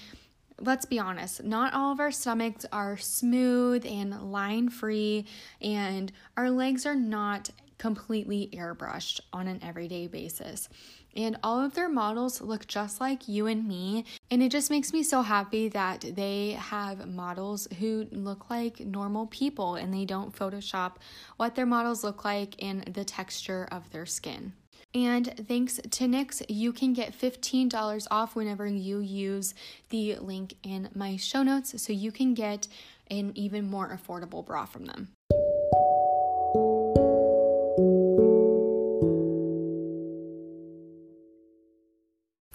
let's 0.60 0.86
be 0.86 1.00
honest, 1.00 1.44
not 1.44 1.74
all 1.74 1.92
of 1.92 2.00
our 2.00 2.12
stomachs 2.12 2.66
are 2.72 2.96
smooth 2.98 3.86
and 3.86 4.32
line 4.32 4.70
free, 4.70 5.26
and 5.62 6.12
our 6.38 6.50
legs 6.50 6.86
are 6.86 6.96
not 6.96 7.50
completely 7.78 8.50
airbrushed 8.54 9.20
on 9.32 9.48
an 9.48 9.60
everyday 9.64 10.08
basis. 10.08 10.70
And 11.16 11.38
all 11.44 11.64
of 11.64 11.76
their 11.76 11.90
models 11.90 12.42
look 12.42 12.68
just 12.68 13.00
like 13.00 13.28
you 13.28 13.48
and 13.48 13.68
me. 13.68 14.06
And 14.32 14.42
it 14.42 14.52
just 14.52 14.72
makes 14.72 14.92
me 14.94 15.04
so 15.04 15.22
happy 15.22 15.68
that 15.70 16.06
they 16.16 16.52
have 16.52 17.08
models 17.08 17.68
who 17.80 18.08
look 18.12 18.50
like 18.50 18.80
normal 18.80 19.28
people 19.28 19.76
and 19.76 19.94
they 19.94 20.06
don't 20.06 20.36
Photoshop 20.36 20.94
what 21.38 21.56
their 21.56 21.66
models 21.66 22.04
look 22.04 22.26
like 22.26 22.56
and 22.64 22.84
the 22.86 23.06
texture 23.06 23.68
of 23.72 23.92
their 23.92 24.06
skin. 24.06 24.54
And 24.96 25.34
thanks 25.48 25.78
to 25.78 26.06
Knix, 26.06 26.44
you 26.50 26.72
can 26.72 26.94
get 26.94 27.18
$15 27.18 28.08
off 28.12 28.36
whenever 28.36 28.68
you 28.68 29.00
use 29.00 29.56
the 29.90 30.18
link 30.18 30.56
in 30.62 30.90
my 30.94 31.16
show 31.16 31.42
notes 31.42 31.82
so 31.82 31.92
you 31.92 32.12
can 32.12 32.36
get 32.36 32.68
an 33.10 33.32
even 33.36 33.70
more 33.70 33.90
affordable 33.90 34.46
bra 34.46 34.66
from 34.66 34.86
them. 34.86 35.10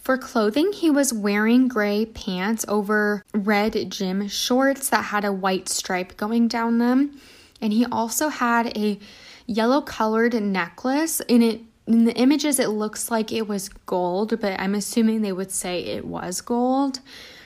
For 0.09 0.17
clothing, 0.17 0.73
he 0.73 0.91
was 0.91 1.13
wearing 1.13 1.69
gray 1.69 2.07
pants 2.07 2.65
over 2.67 3.23
red 3.35 3.91
gym 3.91 4.27
shorts 4.27 4.89
that 4.89 5.05
had 5.05 5.23
a 5.23 5.35
white 5.35 5.69
stripe 5.69 6.17
going 6.17 6.49
down 6.49 6.79
them. 6.79 7.21
And 7.61 7.75
he 7.75 7.85
also 7.85 8.31
had 8.31 8.75
a 8.75 8.99
yellow 9.45 9.83
colored 9.83 10.33
necklace. 10.33 11.21
In 11.29 11.43
it 11.43 11.61
in 11.87 12.07
the 12.07 12.17
images 12.17 12.59
it 12.59 12.71
looks 12.71 13.11
like 13.11 13.33
it 13.33 13.49
was 13.49 13.69
gold, 13.69 14.41
but 14.41 14.59
I'm 14.59 14.75
assuming 14.75 15.21
they 15.21 15.33
would 15.33 15.51
say 15.51 15.81
it 15.81 16.07
was 16.07 16.41
gold. 16.41 17.01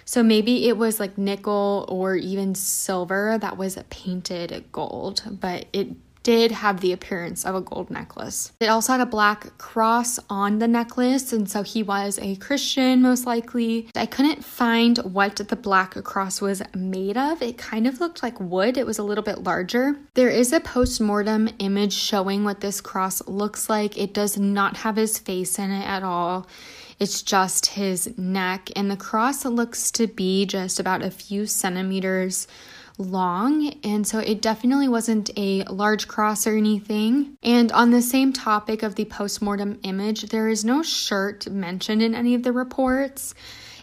So 0.05 0.23
maybe 0.23 0.69
it 0.69 0.77
was 0.77 1.01
like 1.01 1.19
nickel 1.19 1.85
or 1.89 2.15
even 2.15 2.55
silver 2.55 3.39
that 3.39 3.57
was 3.57 3.77
painted 3.91 4.67
gold, 4.71 5.25
but 5.29 5.67
it 5.73 5.89
did 6.23 6.53
have 6.53 6.81
the 6.81 6.93
appearance 6.93 7.45
of 7.45 7.55
a 7.55 7.61
gold 7.61 7.91
necklace. 7.91 8.53
It 8.61 8.67
also 8.67 8.93
had 8.93 9.01
a 9.01 9.07
black 9.07 9.59
cross 9.59 10.19
on 10.31 10.59
the 10.59 10.69
necklace, 10.69 11.33
and 11.33 11.51
so 11.51 11.63
he 11.63 11.83
was 11.83 12.19
a 12.21 12.37
Christian, 12.37 13.03
most 13.03 13.27
likely. 13.27 13.89
I 13.95 14.07
couldn't 14.07 14.45
find 14.45 14.99
what 14.99 15.37
the 15.37 15.57
black 15.57 16.03
cross 16.05 16.41
was 16.41 16.63
made 16.75 17.17
of. 17.17 17.43
It 17.43 17.59
kind 17.59 17.87
of 17.87 18.01
looked 18.01 18.23
like 18.23 18.39
wood, 18.41 18.77
it 18.77 18.87
was 18.87 18.99
a 18.99 19.03
little 19.03 19.25
bit 19.25 19.43
larger. 19.43 19.97
There 20.15 20.29
is 20.29 20.53
a 20.53 20.61
post 20.61 21.01
mortem 21.01 21.49
image 21.59 21.95
showing 21.95 22.45
what 22.45 22.61
this 22.61 22.81
cross 22.81 23.27
looks 23.27 23.69
like. 23.69 23.99
It 23.99 24.15
does 24.15 24.39
not 24.39 24.79
have 24.79 24.97
his 24.97 25.19
face 25.19 25.59
in 25.59 25.71
it 25.71 25.87
at 25.87 26.03
all. 26.03 26.47
It's 26.99 27.23
just 27.23 27.67
his 27.67 28.17
neck, 28.17 28.71
and 28.77 28.89
the 28.89 28.97
cross 28.97 29.45
looks 29.45 29.91
to 29.93 30.07
be 30.07 30.47
just 30.47 30.79
about 30.79 31.03
a 31.03 31.11
few 31.11 31.47
centimeters 31.47 32.47
long, 32.99 33.75
and 33.83 34.07
so 34.07 34.19
it 34.19 34.43
definitely 34.43 34.89
wasn't 34.89 35.31
a 35.37 35.65
large 35.65 36.09
cross 36.09 36.47
or 36.47 36.57
anything. 36.57 37.37
And 37.43 37.73
on 37.73 37.91
the 37.91 38.03
same 38.03 38.33
topic 38.33 38.83
of 38.83 38.95
the 38.95 39.05
postmortem 39.05 39.81
image, 39.83 40.23
there 40.31 40.49
is 40.49 40.65
no 40.65 40.83
shirt 40.83 41.49
mentioned 41.51 42.03
in 42.03 42.15
any 42.15 42.35
of 42.35 42.43
the 42.43 42.53
reports. 42.53 43.35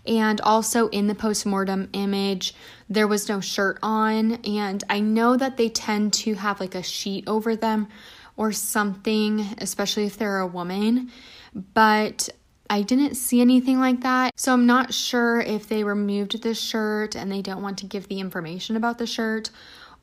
And 0.05 0.41
also 0.41 0.87
in 0.89 1.07
the 1.07 1.15
postmortem 1.15 1.89
image, 1.93 2.55
there 2.89 3.07
was 3.07 3.29
no 3.29 3.41
shirt 3.41 3.77
on. 3.83 4.33
And 4.45 4.83
I 4.89 5.01
know 5.01 5.35
that 5.37 5.57
they 5.57 5.69
tend 5.69 6.13
to 6.13 6.35
have 6.35 6.59
like 6.59 6.75
a 6.75 6.83
sheet 6.83 7.25
over 7.27 7.55
them 7.55 7.89
or 8.37 8.51
something, 8.51 9.45
especially 9.57 10.05
if 10.05 10.17
they're 10.17 10.39
a 10.39 10.47
woman. 10.47 11.11
But 11.53 12.29
I 12.69 12.81
didn't 12.81 13.15
see 13.15 13.41
anything 13.41 13.79
like 13.79 14.01
that. 14.01 14.39
So 14.39 14.53
I'm 14.53 14.65
not 14.65 14.93
sure 14.93 15.39
if 15.39 15.67
they 15.67 15.83
removed 15.83 16.41
the 16.41 16.53
shirt 16.53 17.15
and 17.15 17.31
they 17.31 17.41
don't 17.41 17.63
want 17.63 17.79
to 17.79 17.85
give 17.85 18.07
the 18.07 18.19
information 18.19 18.75
about 18.75 18.97
the 18.97 19.07
shirt 19.07 19.49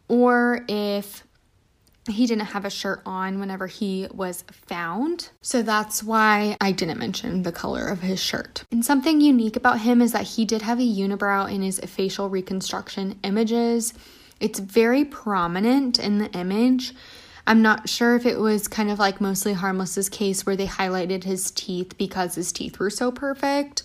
or 0.09 0.65
if 0.69 1.25
he 2.09 2.27
didn't 2.27 2.47
have 2.47 2.65
a 2.65 2.71
shirt 2.71 3.03
on 3.05 3.41
whenever 3.41 3.67
he 3.67 4.07
was 4.13 4.45
found. 4.53 5.31
So 5.43 5.63
that's 5.63 6.03
why 6.03 6.57
I 6.61 6.73
didn't 6.73 6.99
mention 6.99 7.43
the 7.43 7.53
color 7.53 7.89
of 7.89 8.01
his 8.01 8.21
shirt. 8.21 8.65
And 8.71 8.85
something 8.85 9.21
unique 9.21 9.57
about 9.57 9.81
him 9.81 10.01
is 10.01 10.13
that 10.13 10.23
he 10.23 10.45
did 10.45 10.63
have 10.63 10.79
a 10.79 10.83
unibrow 10.83 11.51
in 11.51 11.63
his 11.63 11.81
facial 11.81 12.29
reconstruction 12.29 13.19
images. 13.23 13.93
It's 14.39 14.59
very 14.59 15.05
prominent 15.05 15.99
in 15.99 16.19
the 16.19 16.31
image. 16.33 16.95
I'm 17.47 17.63
not 17.63 17.89
sure 17.89 18.17
if 18.17 18.27
it 18.27 18.41
was 18.41 18.69
kind 18.69 18.91
of 18.91 18.99
like 18.99 19.21
mostly 19.21 19.53
harmless's 19.53 20.09
case 20.09 20.45
where 20.45 20.57
they 20.57 20.67
highlighted 20.67 21.25
his 21.25 21.51
teeth 21.51 21.97
because 21.97 22.35
his 22.35 22.51
teeth 22.53 22.79
were 22.79 22.91
so 22.91 23.13
perfect 23.13 23.83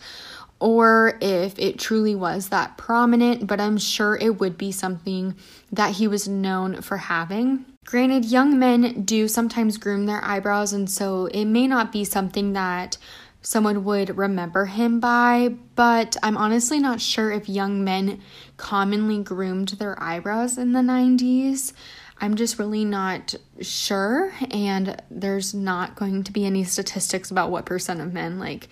or 0.61 1.17
if 1.21 1.57
it 1.57 1.79
truly 1.79 2.13
was 2.13 2.49
that 2.49 2.77
prominent, 2.77 3.47
but 3.47 3.59
I'm 3.59 3.79
sure 3.79 4.15
it 4.15 4.39
would 4.39 4.59
be 4.59 4.71
something 4.71 5.35
that 5.71 5.95
he 5.95 6.07
was 6.07 6.27
known 6.27 6.81
for 6.83 6.97
having. 6.97 7.65
Granted, 7.83 8.25
young 8.25 8.59
men 8.59 9.01
do 9.01 9.27
sometimes 9.27 9.79
groom 9.79 10.05
their 10.05 10.23
eyebrows, 10.23 10.71
and 10.71 10.87
so 10.87 11.25
it 11.25 11.45
may 11.45 11.65
not 11.65 11.91
be 11.91 12.05
something 12.05 12.53
that 12.53 12.99
someone 13.41 13.83
would 13.83 14.15
remember 14.15 14.65
him 14.65 14.99
by, 14.99 15.55
but 15.75 16.15
I'm 16.21 16.37
honestly 16.37 16.77
not 16.77 17.01
sure 17.01 17.31
if 17.31 17.49
young 17.49 17.83
men 17.83 18.21
commonly 18.57 19.23
groomed 19.23 19.69
their 19.69 20.01
eyebrows 20.01 20.59
in 20.59 20.73
the 20.73 20.81
90s. 20.81 21.73
I'm 22.21 22.35
just 22.35 22.59
really 22.59 22.85
not 22.85 23.33
sure, 23.61 24.31
and 24.51 25.01
there's 25.09 25.55
not 25.55 25.95
going 25.95 26.23
to 26.23 26.31
be 26.31 26.45
any 26.45 26.63
statistics 26.63 27.31
about 27.31 27.49
what 27.49 27.65
percent 27.65 27.99
of 27.99 28.13
men 28.13 28.37
like 28.37 28.69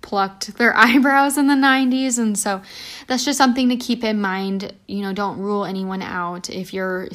plucked 0.00 0.56
their 0.58 0.76
eyebrows 0.76 1.38
in 1.38 1.46
the 1.48 1.54
90s 1.54 2.18
and 2.18 2.38
so 2.38 2.62
that's 3.08 3.24
just 3.24 3.36
something 3.38 3.68
to 3.68 3.76
keep 3.76 4.04
in 4.04 4.20
mind. 4.20 4.72
You 4.86 5.02
know 5.02 5.12
don't 5.12 5.38
rule 5.38 5.64
anyone 5.64 6.02
out 6.02 6.50
if 6.50 6.72
you're 6.72 7.08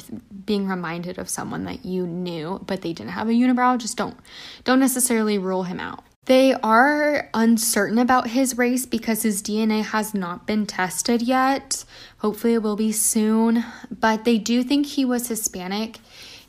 being 0.44 0.66
reminded 0.66 1.18
of 1.18 1.28
someone 1.28 1.64
that 1.64 1.84
you 1.84 2.06
knew 2.06 2.62
but 2.66 2.82
they 2.82 2.92
didn't 2.92 3.12
have 3.12 3.28
a 3.28 3.32
unibrow 3.32 3.78
just 3.78 3.96
don't 3.96 4.16
don't 4.64 4.80
necessarily 4.80 5.38
rule 5.38 5.62
him 5.64 5.80
out 5.80 6.04
they 6.28 6.52
are 6.52 7.30
uncertain 7.32 7.98
about 7.98 8.28
his 8.28 8.58
race 8.58 8.84
because 8.84 9.22
his 9.22 9.42
DNA 9.42 9.82
has 9.82 10.12
not 10.12 10.46
been 10.46 10.66
tested 10.66 11.22
yet. 11.22 11.86
Hopefully, 12.18 12.52
it 12.52 12.62
will 12.62 12.76
be 12.76 12.92
soon, 12.92 13.64
but 13.90 14.24
they 14.24 14.36
do 14.36 14.62
think 14.62 14.86
he 14.86 15.06
was 15.06 15.28
Hispanic, 15.28 15.98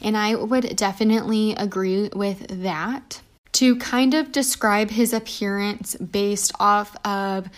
and 0.01 0.17
I 0.17 0.35
would 0.35 0.75
definitely 0.75 1.53
agree 1.53 2.09
with 2.13 2.61
that 2.61 3.21
to 3.53 3.77
kind 3.77 4.13
of 4.13 4.33
describe 4.33 4.89
his 4.91 5.13
appearance 5.13 5.95
based 5.95 6.51
off 6.59 6.95
of 7.05 7.49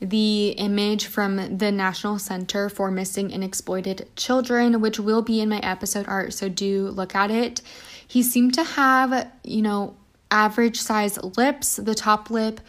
the 0.00 0.50
image 0.50 1.06
from 1.06 1.56
the 1.58 1.72
National 1.72 2.18
Center 2.18 2.68
for 2.68 2.90
Missing 2.90 3.32
and 3.32 3.42
Exploited 3.42 4.06
Children, 4.16 4.82
which 4.82 5.00
will 5.00 5.22
be 5.22 5.40
in 5.40 5.48
my 5.48 5.60
episode 5.60 6.06
art, 6.08 6.34
so 6.34 6.50
do 6.50 6.88
look 6.88 7.14
at 7.14 7.30
it. 7.30 7.62
He 8.06 8.22
seemed 8.22 8.52
to 8.54 8.64
have, 8.64 9.30
you 9.44 9.62
know, 9.62 9.94
average 10.30 10.80
size 10.80 11.18
lips. 11.36 11.76
The 11.76 11.94
top 11.94 12.30
lip 12.30 12.60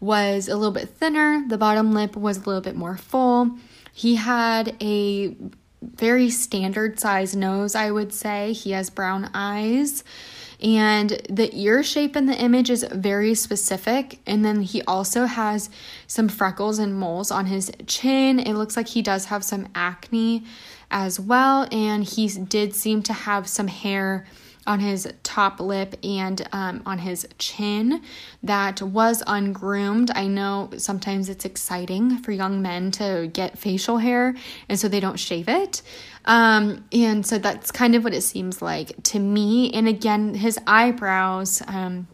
was 0.00 0.48
a 0.48 0.56
little 0.56 0.72
bit 0.72 0.90
thinner, 0.90 1.44
the 1.48 1.58
bottom 1.58 1.92
lip 1.92 2.16
was 2.16 2.36
a 2.36 2.40
little 2.40 2.60
bit 2.60 2.76
more 2.76 2.96
full. 2.96 3.56
He 3.92 4.16
had 4.16 4.76
a 4.80 5.34
very 5.80 6.30
standard 6.30 6.98
size 6.98 7.34
nose, 7.34 7.74
I 7.74 7.90
would 7.90 8.12
say. 8.12 8.52
He 8.52 8.72
has 8.72 8.90
brown 8.90 9.30
eyes. 9.32 10.04
And 10.60 11.10
the 11.28 11.50
ear 11.54 11.82
shape 11.82 12.16
in 12.16 12.26
the 12.26 12.36
image 12.36 12.70
is 12.70 12.84
very 12.90 13.34
specific. 13.34 14.20
And 14.26 14.44
then 14.44 14.62
he 14.62 14.82
also 14.82 15.26
has 15.26 15.68
some 16.06 16.28
freckles 16.28 16.78
and 16.78 16.98
moles 16.98 17.30
on 17.30 17.46
his 17.46 17.70
chin. 17.86 18.38
It 18.38 18.54
looks 18.54 18.76
like 18.76 18.88
he 18.88 19.02
does 19.02 19.26
have 19.26 19.44
some 19.44 19.68
acne 19.74 20.44
as 20.90 21.20
well. 21.20 21.68
And 21.70 22.04
he 22.04 22.28
did 22.28 22.74
seem 22.74 23.02
to 23.04 23.12
have 23.12 23.48
some 23.48 23.68
hair 23.68 24.26
on 24.66 24.80
his 24.80 25.08
top 25.22 25.60
lip 25.60 25.96
and 26.02 26.46
um, 26.52 26.82
on 26.86 26.98
his 26.98 27.26
chin 27.38 28.02
that 28.42 28.82
was 28.82 29.22
ungroomed. 29.26 30.10
I 30.14 30.26
know 30.26 30.70
sometimes 30.76 31.28
it's 31.28 31.44
exciting 31.44 32.18
for 32.18 32.32
young 32.32 32.62
men 32.62 32.90
to 32.92 33.30
get 33.32 33.58
facial 33.58 33.98
hair 33.98 34.34
and 34.68 34.78
so 34.78 34.88
they 34.88 35.00
don't 35.00 35.18
shave 35.18 35.48
it. 35.48 35.82
Um, 36.24 36.84
and 36.92 37.24
so 37.24 37.38
that's 37.38 37.70
kind 37.70 37.94
of 37.94 38.04
what 38.04 38.12
it 38.12 38.22
seems 38.22 38.60
like 38.60 39.02
to 39.04 39.18
me. 39.18 39.72
And 39.72 39.86
again, 39.86 40.34
his 40.34 40.58
eyebrows, 40.66 41.62
um, 41.68 42.08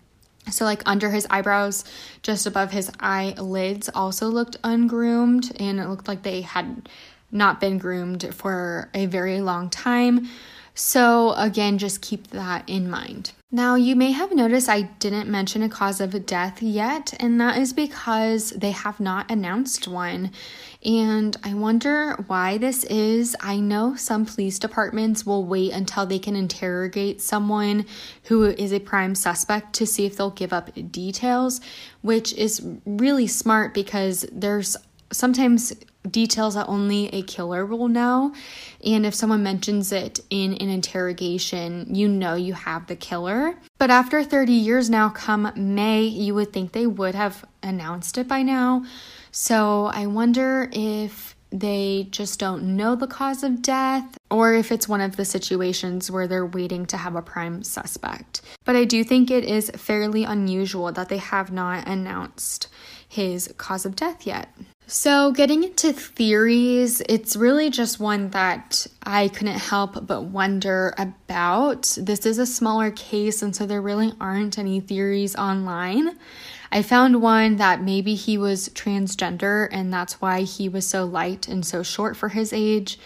so 0.50 0.64
like 0.64 0.82
under 0.86 1.10
his 1.10 1.26
eyebrows, 1.30 1.84
just 2.22 2.46
above 2.46 2.72
his 2.72 2.90
eyelids, 3.00 3.88
also 3.94 4.28
looked 4.28 4.56
ungroomed 4.62 5.52
and 5.58 5.80
it 5.80 5.88
looked 5.88 6.08
like 6.08 6.22
they 6.22 6.42
had 6.42 6.88
not 7.30 7.60
been 7.60 7.78
groomed 7.78 8.34
for 8.34 8.90
a 8.92 9.06
very 9.06 9.40
long 9.40 9.70
time. 9.70 10.28
So, 10.74 11.32
again, 11.34 11.78
just 11.78 12.00
keep 12.00 12.28
that 12.28 12.68
in 12.68 12.88
mind. 12.88 13.32
Now, 13.54 13.74
you 13.74 13.94
may 13.94 14.12
have 14.12 14.32
noticed 14.32 14.70
I 14.70 14.82
didn't 14.82 15.28
mention 15.28 15.62
a 15.62 15.68
cause 15.68 16.00
of 16.00 16.24
death 16.24 16.62
yet, 16.62 17.12
and 17.20 17.38
that 17.38 17.58
is 17.58 17.74
because 17.74 18.48
they 18.50 18.70
have 18.70 18.98
not 18.98 19.30
announced 19.30 19.86
one. 19.86 20.30
And 20.82 21.36
I 21.44 21.52
wonder 21.52 22.14
why 22.28 22.56
this 22.56 22.84
is. 22.84 23.36
I 23.40 23.60
know 23.60 23.94
some 23.94 24.24
police 24.24 24.58
departments 24.58 25.26
will 25.26 25.44
wait 25.44 25.72
until 25.72 26.06
they 26.06 26.18
can 26.18 26.34
interrogate 26.34 27.20
someone 27.20 27.84
who 28.24 28.44
is 28.44 28.72
a 28.72 28.80
prime 28.80 29.14
suspect 29.14 29.74
to 29.74 29.86
see 29.86 30.06
if 30.06 30.16
they'll 30.16 30.30
give 30.30 30.54
up 30.54 30.70
details, 30.90 31.60
which 32.00 32.32
is 32.32 32.66
really 32.86 33.26
smart 33.26 33.74
because 33.74 34.24
there's 34.32 34.78
sometimes 35.12 35.74
details 36.10 36.54
that 36.54 36.68
only 36.68 37.08
a 37.08 37.22
killer 37.22 37.64
will 37.64 37.88
know. 37.88 38.34
And 38.84 39.06
if 39.06 39.14
someone 39.14 39.42
mentions 39.42 39.92
it 39.92 40.20
in 40.30 40.54
an 40.54 40.68
interrogation, 40.68 41.94
you 41.94 42.08
know 42.08 42.34
you 42.34 42.54
have 42.54 42.86
the 42.86 42.96
killer. 42.96 43.54
But 43.78 43.90
after 43.90 44.22
30 44.24 44.52
years 44.52 44.90
now, 44.90 45.08
come 45.08 45.52
May, 45.56 46.02
you 46.02 46.34
would 46.34 46.52
think 46.52 46.72
they 46.72 46.86
would 46.86 47.14
have 47.14 47.44
announced 47.62 48.18
it 48.18 48.28
by 48.28 48.42
now. 48.42 48.84
So 49.30 49.86
I 49.86 50.06
wonder 50.06 50.68
if 50.72 51.36
they 51.52 52.08
just 52.10 52.38
don't 52.38 52.76
know 52.76 52.96
the 52.96 53.06
cause 53.06 53.42
of 53.42 53.60
death 53.60 54.16
or 54.30 54.54
if 54.54 54.72
it's 54.72 54.88
one 54.88 55.02
of 55.02 55.16
the 55.16 55.24
situations 55.24 56.10
where 56.10 56.26
they're 56.26 56.46
waiting 56.46 56.86
to 56.86 56.96
have 56.96 57.14
a 57.14 57.22
prime 57.22 57.62
suspect. 57.62 58.40
But 58.64 58.74
I 58.74 58.84
do 58.84 59.04
think 59.04 59.30
it 59.30 59.44
is 59.44 59.70
fairly 59.70 60.24
unusual 60.24 60.90
that 60.92 61.10
they 61.10 61.18
have 61.18 61.52
not 61.52 61.86
announced 61.86 62.68
his 63.06 63.52
cause 63.58 63.84
of 63.84 63.94
death 63.94 64.26
yet. 64.26 64.48
So, 64.94 65.32
getting 65.32 65.64
into 65.64 65.90
theories, 65.94 67.00
it's 67.08 67.34
really 67.34 67.70
just 67.70 67.98
one 67.98 68.28
that 68.28 68.86
I 69.02 69.28
couldn't 69.28 69.58
help 69.58 70.06
but 70.06 70.24
wonder 70.24 70.92
about. 70.98 71.96
This 71.98 72.26
is 72.26 72.38
a 72.38 72.44
smaller 72.44 72.90
case, 72.90 73.40
and 73.40 73.56
so 73.56 73.64
there 73.64 73.80
really 73.80 74.12
aren't 74.20 74.58
any 74.58 74.80
theories 74.80 75.34
online. 75.34 76.18
I 76.70 76.82
found 76.82 77.22
one 77.22 77.56
that 77.56 77.82
maybe 77.82 78.14
he 78.14 78.36
was 78.36 78.68
transgender 78.68 79.66
and 79.72 79.90
that's 79.90 80.20
why 80.20 80.42
he 80.42 80.68
was 80.68 80.86
so 80.86 81.06
light 81.06 81.48
and 81.48 81.64
so 81.64 81.82
short 81.82 82.14
for 82.14 82.28
his 82.28 82.52
age. 82.52 82.98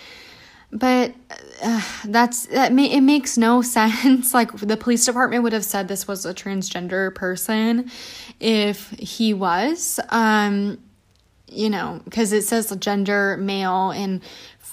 But 0.72 1.14
uh, 1.62 1.82
that's 2.04 2.46
that 2.46 2.72
may, 2.72 2.90
it 2.90 3.02
makes 3.02 3.38
no 3.38 3.62
sense. 3.78 4.34
Like 4.34 4.50
the 4.56 4.76
police 4.76 5.06
department 5.06 5.44
would 5.44 5.52
have 5.52 5.64
said 5.64 5.86
this 5.86 6.08
was 6.08 6.26
a 6.26 6.34
transgender 6.34 7.14
person 7.14 7.92
if 8.40 8.90
he 8.98 9.32
was. 9.32 10.00
Um 10.08 10.78
you 11.48 11.70
know, 11.70 12.00
because 12.04 12.32
it 12.32 12.42
says 12.42 12.74
gender 12.78 13.36
male, 13.36 13.90
and 13.90 14.20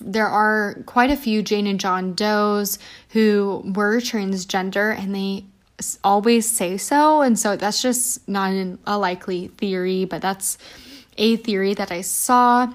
there 0.01 0.27
are 0.27 0.75
quite 0.85 1.11
a 1.11 1.15
few 1.15 1.41
Jane 1.41 1.67
and 1.67 1.79
John 1.79 2.13
Does 2.13 2.79
who 3.09 3.63
were 3.75 3.97
transgender, 3.97 4.97
and 4.97 5.15
they 5.15 5.45
always 6.03 6.49
say 6.49 6.77
so. 6.77 7.21
And 7.21 7.37
so 7.37 7.55
that's 7.55 7.81
just 7.81 8.27
not 8.27 8.53
a 8.85 8.97
likely 8.97 9.47
theory, 9.49 10.05
but 10.05 10.21
that's 10.21 10.57
a 11.17 11.35
theory 11.37 11.73
that 11.75 11.91
I 11.91 12.01
saw. 12.01 12.73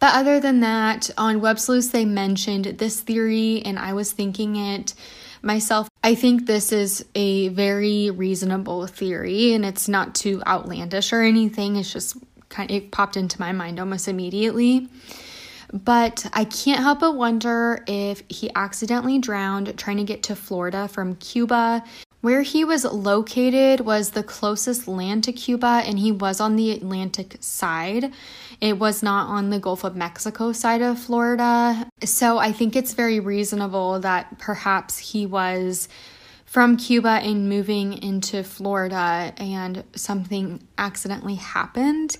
But 0.00 0.14
other 0.14 0.40
than 0.40 0.60
that, 0.60 1.10
on 1.16 1.40
Web 1.40 1.58
Sleuths, 1.58 1.88
they 1.88 2.04
mentioned 2.04 2.64
this 2.64 3.00
theory, 3.00 3.62
and 3.64 3.78
I 3.78 3.92
was 3.92 4.12
thinking 4.12 4.56
it 4.56 4.94
myself. 5.40 5.88
I 6.02 6.14
think 6.14 6.46
this 6.46 6.72
is 6.72 7.04
a 7.14 7.48
very 7.48 8.10
reasonable 8.10 8.86
theory, 8.86 9.54
and 9.54 9.64
it's 9.64 9.88
not 9.88 10.14
too 10.14 10.42
outlandish 10.46 11.12
or 11.12 11.22
anything. 11.22 11.76
It's 11.76 11.92
just 11.92 12.16
kind 12.54 12.70
of, 12.70 12.76
it 12.76 12.90
popped 12.90 13.16
into 13.16 13.40
my 13.40 13.52
mind 13.52 13.78
almost 13.78 14.08
immediately. 14.08 14.88
But 15.72 16.26
I 16.32 16.44
can't 16.44 16.80
help 16.80 17.00
but 17.00 17.16
wonder 17.16 17.82
if 17.88 18.22
he 18.28 18.50
accidentally 18.54 19.18
drowned 19.18 19.76
trying 19.76 19.96
to 19.96 20.04
get 20.04 20.22
to 20.24 20.36
Florida 20.36 20.86
from 20.88 21.16
Cuba. 21.16 21.82
Where 22.20 22.42
he 22.42 22.64
was 22.64 22.84
located 22.84 23.80
was 23.80 24.10
the 24.10 24.22
closest 24.22 24.88
land 24.88 25.24
to 25.24 25.32
Cuba, 25.32 25.82
and 25.84 25.98
he 25.98 26.10
was 26.10 26.40
on 26.40 26.56
the 26.56 26.70
Atlantic 26.70 27.36
side. 27.40 28.12
It 28.60 28.78
was 28.78 29.02
not 29.02 29.28
on 29.28 29.50
the 29.50 29.58
Gulf 29.58 29.84
of 29.84 29.96
Mexico 29.96 30.52
side 30.52 30.80
of 30.80 30.98
Florida. 30.98 31.90
So 32.04 32.38
I 32.38 32.52
think 32.52 32.76
it's 32.76 32.94
very 32.94 33.20
reasonable 33.20 33.98
that 34.00 34.38
perhaps 34.38 34.98
he 34.98 35.26
was 35.26 35.88
from 36.46 36.76
Cuba 36.76 37.20
and 37.20 37.48
moving 37.48 38.00
into 38.00 38.44
Florida 38.44 39.34
and 39.38 39.82
something 39.96 40.62
accidentally 40.78 41.34
happened. 41.34 42.16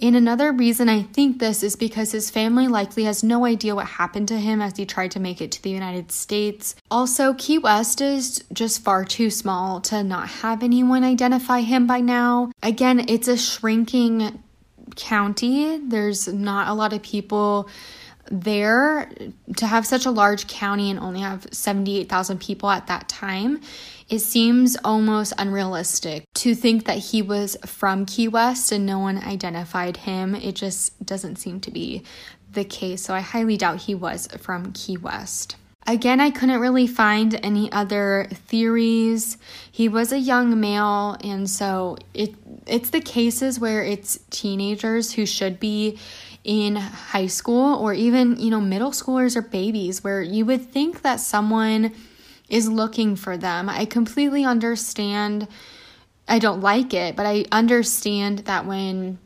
And 0.00 0.16
another 0.16 0.52
reason 0.52 0.88
I 0.88 1.02
think 1.02 1.38
this 1.38 1.62
is 1.62 1.76
because 1.76 2.12
his 2.12 2.30
family 2.30 2.68
likely 2.68 3.04
has 3.04 3.22
no 3.22 3.44
idea 3.44 3.74
what 3.74 3.86
happened 3.86 4.28
to 4.28 4.38
him 4.38 4.60
as 4.60 4.76
he 4.76 4.84
tried 4.84 5.12
to 5.12 5.20
make 5.20 5.40
it 5.40 5.52
to 5.52 5.62
the 5.62 5.70
United 5.70 6.10
States. 6.10 6.74
Also, 6.90 7.34
Key 7.34 7.58
West 7.58 8.00
is 8.00 8.42
just 8.52 8.82
far 8.82 9.04
too 9.04 9.30
small 9.30 9.80
to 9.82 10.02
not 10.02 10.28
have 10.28 10.62
anyone 10.62 11.04
identify 11.04 11.60
him 11.60 11.86
by 11.86 12.00
now. 12.00 12.50
Again, 12.62 13.08
it's 13.08 13.28
a 13.28 13.36
shrinking 13.36 14.40
county, 14.96 15.78
there's 15.78 16.28
not 16.28 16.68
a 16.68 16.74
lot 16.74 16.92
of 16.92 17.02
people 17.02 17.68
there 18.30 19.10
to 19.56 19.66
have 19.66 19.86
such 19.86 20.06
a 20.06 20.10
large 20.10 20.46
county 20.46 20.90
and 20.90 20.98
only 20.98 21.20
have 21.20 21.46
78,000 21.52 22.40
people 22.40 22.70
at 22.70 22.86
that 22.86 23.08
time, 23.08 23.60
it 24.08 24.20
seems 24.20 24.76
almost 24.84 25.32
unrealistic 25.38 26.24
to 26.34 26.54
think 26.54 26.84
that 26.86 26.98
he 26.98 27.22
was 27.22 27.56
from 27.64 28.06
Key 28.06 28.28
West 28.28 28.72
and 28.72 28.84
no 28.84 28.98
one 28.98 29.18
identified 29.18 29.98
him. 29.98 30.34
It 30.34 30.54
just 30.54 31.04
doesn't 31.04 31.36
seem 31.36 31.60
to 31.60 31.70
be 31.70 32.02
the 32.52 32.64
case. 32.64 33.02
So 33.02 33.14
I 33.14 33.20
highly 33.20 33.56
doubt 33.56 33.82
he 33.82 33.94
was 33.94 34.28
from 34.38 34.72
Key 34.72 34.96
West. 34.96 35.56
Again, 35.86 36.18
I 36.18 36.30
couldn't 36.30 36.60
really 36.60 36.86
find 36.86 37.38
any 37.42 37.70
other 37.70 38.28
theories. 38.32 39.36
He 39.70 39.86
was 39.88 40.12
a 40.12 40.18
young 40.18 40.58
male, 40.58 41.18
and 41.22 41.48
so 41.48 41.98
it 42.14 42.34
it's 42.66 42.88
the 42.88 43.02
cases 43.02 43.60
where 43.60 43.82
it's 43.82 44.18
teenagers 44.30 45.12
who 45.12 45.26
should 45.26 45.60
be 45.60 45.98
in 46.44 46.76
high 46.76 47.26
school 47.26 47.76
or 47.76 47.94
even, 47.94 48.38
you 48.38 48.50
know, 48.50 48.60
middle 48.60 48.90
schoolers 48.90 49.34
or 49.34 49.42
babies 49.42 50.04
where 50.04 50.22
you 50.22 50.44
would 50.44 50.70
think 50.70 51.02
that 51.02 51.16
someone 51.16 51.92
is 52.48 52.68
looking 52.68 53.16
for 53.16 53.36
them. 53.38 53.68
I 53.70 53.86
completely 53.86 54.44
understand. 54.44 55.48
I 56.28 56.38
don't 56.38 56.60
like 56.60 56.92
it, 56.92 57.16
but 57.16 57.26
I 57.26 57.46
understand 57.50 58.40
that 58.40 58.66
when 58.66 59.18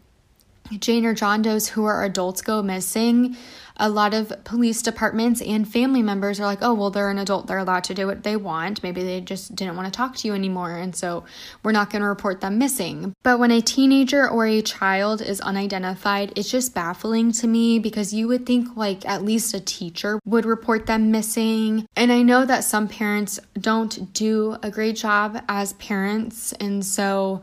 Jane 0.79 1.05
or 1.05 1.15
John 1.15 1.43
Doe's 1.43 1.69
who 1.69 1.85
are 1.85 2.05
adults 2.05 2.41
go 2.41 2.63
missing, 2.63 3.37
a 3.79 3.89
lot 3.89 4.15
of 4.15 4.33
police 4.45 4.83
departments 4.83 5.41
and 5.41 5.69
family 5.69 6.03
members 6.03 6.41
are 6.41 6.45
like, 6.47 6.59
oh, 6.63 6.75
well, 6.75 6.91
they're 6.91 7.11
an 7.11 7.19
adult. 7.19 7.47
They're 7.47 7.59
allowed 7.59 7.85
to 7.85 7.95
do 7.95 8.07
what 8.07 8.23
they 8.23 8.37
want. 8.37 8.83
Maybe 8.83 9.03
they 9.03 9.21
just 9.21 9.55
didn't 9.55 9.77
want 9.77 9.87
to 9.87 9.97
talk 9.97 10.17
to 10.17 10.29
you 10.29 10.35
anymore. 10.35 10.77
And 10.77 10.95
so 10.95 11.25
we're 11.63 11.73
not 11.73 11.91
going 11.91 12.03
to 12.03 12.09
report 12.09 12.41
them 12.41 12.59
missing. 12.59 13.15
But 13.23 13.39
when 13.39 13.51
a 13.51 13.61
teenager 13.61 14.29
or 14.29 14.47
a 14.47 14.63
child 14.63 15.23
is 15.23 15.41
unidentified, 15.41 16.33
it's 16.37 16.51
just 16.51 16.75
baffling 16.75 17.33
to 17.33 17.47
me 17.47 17.79
because 17.79 18.13
you 18.13 18.29
would 18.29 18.47
think 18.47 18.77
like 18.77 19.07
at 19.07 19.25
least 19.25 19.55
a 19.55 19.61
teacher 19.61 20.19
would 20.25 20.45
report 20.45 20.87
them 20.87 21.11
missing. 21.11 21.87
And 21.97 22.11
I 22.11 22.23
know 22.23 22.45
that 22.45 22.65
some 22.65 22.89
parents 22.89 23.39
don't 23.59 24.13
do 24.13 24.57
a 24.63 24.71
great 24.71 24.97
job 24.97 25.41
as 25.49 25.73
parents. 25.75 26.53
And 26.55 26.85
so 26.85 27.43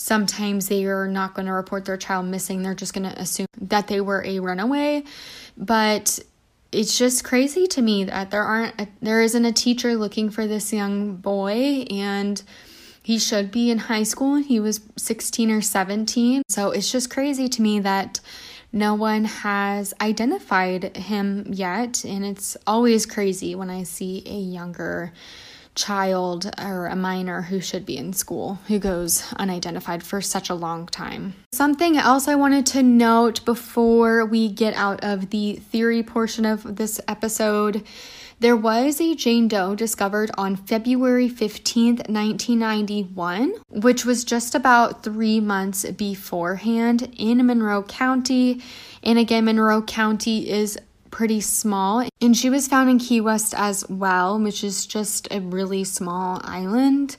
sometimes 0.00 0.68
they 0.68 0.86
are 0.86 1.06
not 1.06 1.34
going 1.34 1.44
to 1.44 1.52
report 1.52 1.84
their 1.84 1.98
child 1.98 2.24
missing. 2.24 2.62
They're 2.62 2.74
just 2.74 2.94
going 2.94 3.08
to 3.08 3.20
assume 3.20 3.46
that 3.60 3.86
they 3.86 4.00
were 4.00 4.24
a 4.24 4.40
runaway. 4.40 5.04
But 5.58 6.18
it's 6.72 6.96
just 6.96 7.22
crazy 7.22 7.66
to 7.66 7.82
me 7.82 8.04
that 8.04 8.30
there 8.30 8.42
aren't 8.42 8.80
a, 8.80 8.88
there 9.02 9.20
isn't 9.20 9.44
a 9.44 9.52
teacher 9.52 9.94
looking 9.96 10.30
for 10.30 10.46
this 10.46 10.72
young 10.72 11.16
boy 11.16 11.84
and 11.90 12.42
he 13.02 13.18
should 13.18 13.50
be 13.50 13.70
in 13.70 13.76
high 13.76 14.04
school. 14.04 14.36
He 14.36 14.58
was 14.58 14.80
16 14.96 15.50
or 15.50 15.60
17. 15.60 16.44
So 16.48 16.70
it's 16.70 16.90
just 16.90 17.10
crazy 17.10 17.48
to 17.50 17.60
me 17.60 17.80
that 17.80 18.20
no 18.72 18.94
one 18.94 19.24
has 19.24 19.92
identified 20.00 20.96
him 20.96 21.44
yet 21.50 22.04
and 22.04 22.24
it's 22.24 22.56
always 22.66 23.04
crazy 23.04 23.54
when 23.54 23.68
I 23.68 23.82
see 23.82 24.22
a 24.24 24.38
younger 24.38 25.12
child 25.74 26.50
or 26.60 26.86
a 26.86 26.96
minor 26.96 27.42
who 27.42 27.60
should 27.60 27.86
be 27.86 27.96
in 27.96 28.12
school 28.12 28.58
who 28.66 28.78
goes 28.78 29.32
unidentified 29.36 30.02
for 30.02 30.20
such 30.20 30.50
a 30.50 30.54
long 30.54 30.86
time. 30.86 31.34
Something 31.52 31.96
else 31.96 32.28
I 32.28 32.34
wanted 32.34 32.66
to 32.66 32.82
note 32.82 33.44
before 33.44 34.24
we 34.24 34.48
get 34.48 34.74
out 34.74 35.02
of 35.04 35.30
the 35.30 35.56
theory 35.56 36.02
portion 36.02 36.44
of 36.44 36.76
this 36.76 37.00
episode. 37.08 37.84
There 38.40 38.56
was 38.56 39.02
a 39.02 39.14
Jane 39.14 39.48
Doe 39.48 39.74
discovered 39.74 40.30
on 40.38 40.56
February 40.56 41.28
15th, 41.28 42.08
1991, 42.08 43.52
which 43.68 44.06
was 44.06 44.24
just 44.24 44.54
about 44.54 45.02
three 45.02 45.40
months 45.40 45.84
beforehand 45.90 47.12
in 47.18 47.44
Monroe 47.44 47.82
County. 47.82 48.62
And 49.02 49.18
again, 49.18 49.44
Monroe 49.44 49.82
County 49.82 50.48
is 50.48 50.78
pretty 51.20 51.42
small. 51.42 52.08
And 52.22 52.34
she 52.34 52.48
was 52.48 52.66
found 52.66 52.88
in 52.88 52.98
Key 52.98 53.20
West 53.20 53.52
as 53.54 53.86
well, 53.90 54.40
which 54.40 54.64
is 54.64 54.86
just 54.86 55.28
a 55.30 55.38
really 55.38 55.84
small 55.84 56.40
island. 56.42 57.18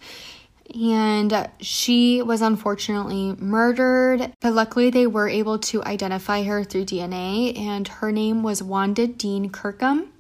And 0.74 1.48
she 1.60 2.24
was 2.24 2.42
unfortunately 2.42 3.36
murdered, 3.38 4.34
but 4.40 4.54
luckily 4.54 4.90
they 4.90 5.06
were 5.06 5.30
able 5.30 5.60
to 5.60 5.84
identify 5.84 6.42
her 6.42 6.64
through 6.64 6.86
DNA, 6.86 7.56
and 7.56 7.88
her 7.88 8.12
name 8.12 8.42
was 8.42 8.64
Wanda 8.64 9.06
Dean 9.06 9.52
Kirkham. 9.52 10.12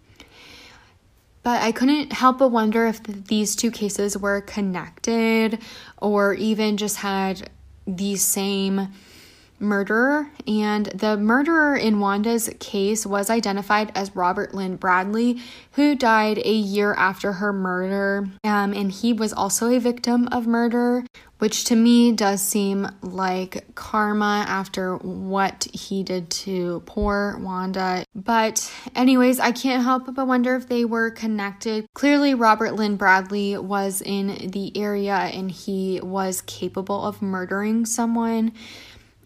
But 1.41 1.63
I 1.63 1.71
couldn't 1.71 2.13
help 2.13 2.37
but 2.37 2.49
wonder 2.49 2.85
if 2.85 3.01
these 3.01 3.55
two 3.55 3.71
cases 3.71 4.15
were 4.15 4.41
connected 4.41 5.57
or 5.97 6.35
even 6.35 6.77
just 6.77 6.97
had 6.97 7.49
the 7.87 8.15
same 8.15 8.89
murderer, 9.61 10.29
and 10.47 10.87
the 10.87 11.17
murderer 11.17 11.75
in 11.75 11.99
Wanda's 11.99 12.49
case 12.59 13.05
was 13.05 13.29
identified 13.29 13.91
as 13.95 14.15
Robert 14.15 14.53
Lynn 14.53 14.75
Bradley, 14.75 15.39
who 15.73 15.95
died 15.95 16.39
a 16.39 16.53
year 16.53 16.93
after 16.95 17.33
her 17.33 17.53
murder. 17.53 18.27
Um, 18.43 18.73
and 18.73 18.91
he 18.91 19.13
was 19.13 19.31
also 19.31 19.69
a 19.69 19.79
victim 19.79 20.27
of 20.31 20.47
murder, 20.47 21.05
which 21.37 21.63
to 21.65 21.75
me 21.75 22.11
does 22.11 22.41
seem 22.41 22.87
like 23.01 23.73
karma 23.73 24.45
after 24.47 24.97
what 24.97 25.67
he 25.73 26.03
did 26.03 26.29
to 26.29 26.83
poor 26.85 27.37
Wanda. 27.39 28.05
But, 28.13 28.71
anyways, 28.95 29.39
I 29.39 29.51
can't 29.51 29.83
help 29.83 30.13
but 30.13 30.27
wonder 30.27 30.55
if 30.55 30.67
they 30.67 30.85
were 30.85 31.09
connected. 31.09 31.87
Clearly, 31.93 32.33
Robert 32.33 32.73
Lynn 32.73 32.95
Bradley 32.95 33.57
was 33.57 34.01
in 34.01 34.51
the 34.51 34.75
area 34.77 35.15
and 35.15 35.49
he 35.49 35.99
was 36.01 36.41
capable 36.41 37.03
of 37.05 37.21
murdering 37.21 37.85
someone. 37.85 38.53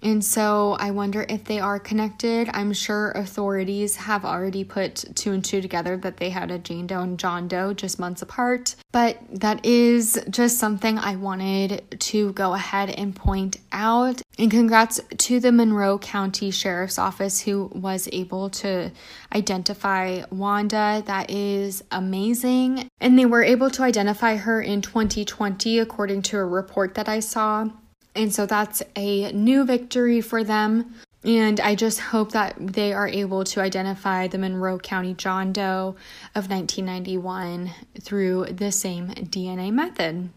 And 0.02 0.24
so 0.24 0.78
I 0.80 0.92
wonder 0.92 1.26
if 1.28 1.46
they 1.46 1.60
are 1.60 1.80
connected. 1.80 2.50
I'm 2.54 2.74
sure 2.74 3.12
authorities 3.12 3.96
have 3.96 4.24
already 4.24 4.64
put 4.64 5.04
two 5.16 5.32
and 5.32 5.44
two 5.44 5.62
together 5.62 5.98
that 5.98 6.18
they 6.18 6.30
had 6.30 6.52
a 6.52 6.60
Jane 6.60 6.88
Doe 6.88 7.02
and 7.02 7.18
John 7.18 7.48
Doe 7.48 7.74
just 7.74 8.00
months 8.00 8.22
apart. 8.22 8.76
But 8.92 9.20
that 9.32 9.66
is 9.66 10.24
just 10.30 10.60
something 10.60 11.00
I 11.00 11.16
wanted 11.16 12.00
to 12.00 12.34
go 12.34 12.54
ahead 12.54 12.90
and 12.92 13.16
point 13.16 13.58
out. 13.72 14.22
And 14.38 14.52
congrats 14.52 15.00
to 15.18 15.40
the 15.40 15.52
Monroe 15.52 15.98
County 15.98 16.52
Sheriff's 16.52 17.00
Office 17.00 17.42
who 17.42 17.72
was 17.74 18.10
able 18.12 18.50
to 18.52 18.92
identify 19.34 20.24
Wanda. 20.30 21.04
That 21.06 21.32
is 21.32 21.84
amazing. 21.92 22.90
And 23.00 23.18
they 23.18 23.26
were 23.26 23.44
able 23.44 23.70
to 23.72 23.84
identify 23.84 24.36
her 24.36 24.62
in 24.62 24.82
2020, 24.82 25.80
according 25.80 26.22
to 26.24 26.38
a 26.38 26.46
report 26.46 26.96
that 26.96 27.10
I 27.10 27.22
saw. 27.22 27.70
And 28.16 28.34
so 28.34 28.46
that's 28.46 28.82
a 28.96 29.32
new 29.34 29.66
victory 29.66 30.22
for 30.22 30.44
them. 30.44 30.96
And 31.24 31.60
I 31.60 31.74
just 31.74 32.00
hope 32.00 32.32
that 32.34 32.56
they 32.60 32.94
are 32.94 33.08
able 33.08 33.44
to 33.46 33.62
identify 33.62 34.28
the 34.28 34.38
Monroe 34.38 34.78
County 34.78 35.16
John 35.16 35.52
Doe 35.52 35.96
of 36.36 36.50
1991 36.50 37.72
through 38.00 38.46
the 38.46 38.72
same 38.72 39.10
DNA 39.10 39.72
method. 39.72 40.30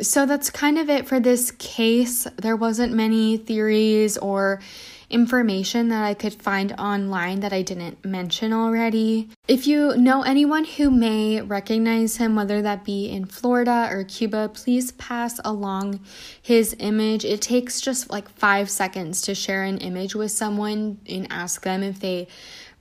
So 0.00 0.26
that's 0.26 0.48
kind 0.48 0.78
of 0.78 0.88
it 0.88 1.08
for 1.08 1.18
this 1.18 1.50
case. 1.50 2.28
There 2.36 2.54
wasn't 2.54 2.92
many 2.92 3.38
theories 3.38 4.16
or 4.18 4.60
information 5.10 5.88
that 5.88 6.04
I 6.04 6.14
could 6.14 6.34
find 6.34 6.72
online 6.78 7.40
that 7.40 7.52
I 7.52 7.62
didn't 7.62 8.04
mention 8.04 8.52
already. 8.52 9.28
If 9.48 9.66
you 9.66 9.96
know 9.96 10.22
anyone 10.22 10.64
who 10.64 10.90
may 10.90 11.40
recognize 11.42 12.16
him, 12.16 12.36
whether 12.36 12.62
that 12.62 12.84
be 12.84 13.10
in 13.10 13.24
Florida 13.26 13.88
or 13.90 14.04
Cuba, 14.04 14.50
please 14.54 14.92
pass 14.92 15.40
along 15.44 16.00
his 16.40 16.76
image. 16.78 17.24
It 17.24 17.42
takes 17.42 17.80
just 17.80 18.10
like 18.10 18.28
five 18.28 18.70
seconds 18.70 19.20
to 19.22 19.34
share 19.34 19.64
an 19.64 19.78
image 19.78 20.14
with 20.14 20.30
someone 20.30 21.00
and 21.08 21.26
ask 21.30 21.62
them 21.62 21.82
if 21.82 22.00
they 22.00 22.28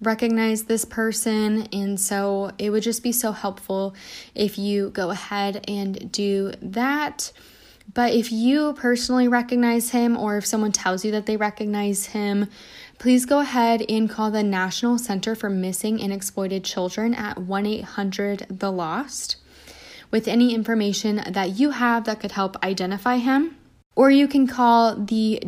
recognize 0.02 0.64
this 0.64 0.86
person. 0.86 1.68
And 1.74 2.00
so 2.00 2.52
it 2.58 2.70
would 2.70 2.84
just 2.84 3.04
be 3.04 3.12
so 3.12 3.32
helpful 3.32 3.96
if 4.36 4.58
you 4.58 4.92
go 4.92 5.10
ahead 5.10 5.66
and 5.68 6.12
do 6.12 6.54
that. 6.62 7.32
But 7.92 8.14
if 8.14 8.32
you 8.32 8.74
personally 8.74 9.28
recognize 9.28 9.90
him 9.90 10.16
or 10.16 10.38
if 10.38 10.46
someone 10.46 10.72
tells 10.72 11.04
you 11.04 11.12
that 11.12 11.26
they 11.26 11.38
recognize 11.38 12.08
him, 12.08 12.48
please 13.00 13.26
go 13.26 13.40
ahead 13.40 13.84
and 13.90 14.10
call 14.10 14.30
the 14.30 14.44
National 14.44 15.00
Center 15.00 15.34
for 15.34 15.50
Missing 15.50 16.00
and 16.00 16.14
Exploited 16.14 16.64
Children 16.64 17.16
at 17.16 17.40
1 17.40 17.66
800 17.66 18.46
The 18.50 18.72
Lost 18.72 19.38
with 20.12 20.28
any 20.28 20.54
information 20.54 21.24
that 21.28 21.60
you 21.60 21.72
have 21.72 22.04
that 22.04 22.20
could 22.20 22.34
help 22.34 22.64
identify 22.64 23.18
him. 23.18 23.58
Or 23.96 24.12
you 24.12 24.28
can 24.28 24.46
call 24.46 24.96
the 24.96 25.42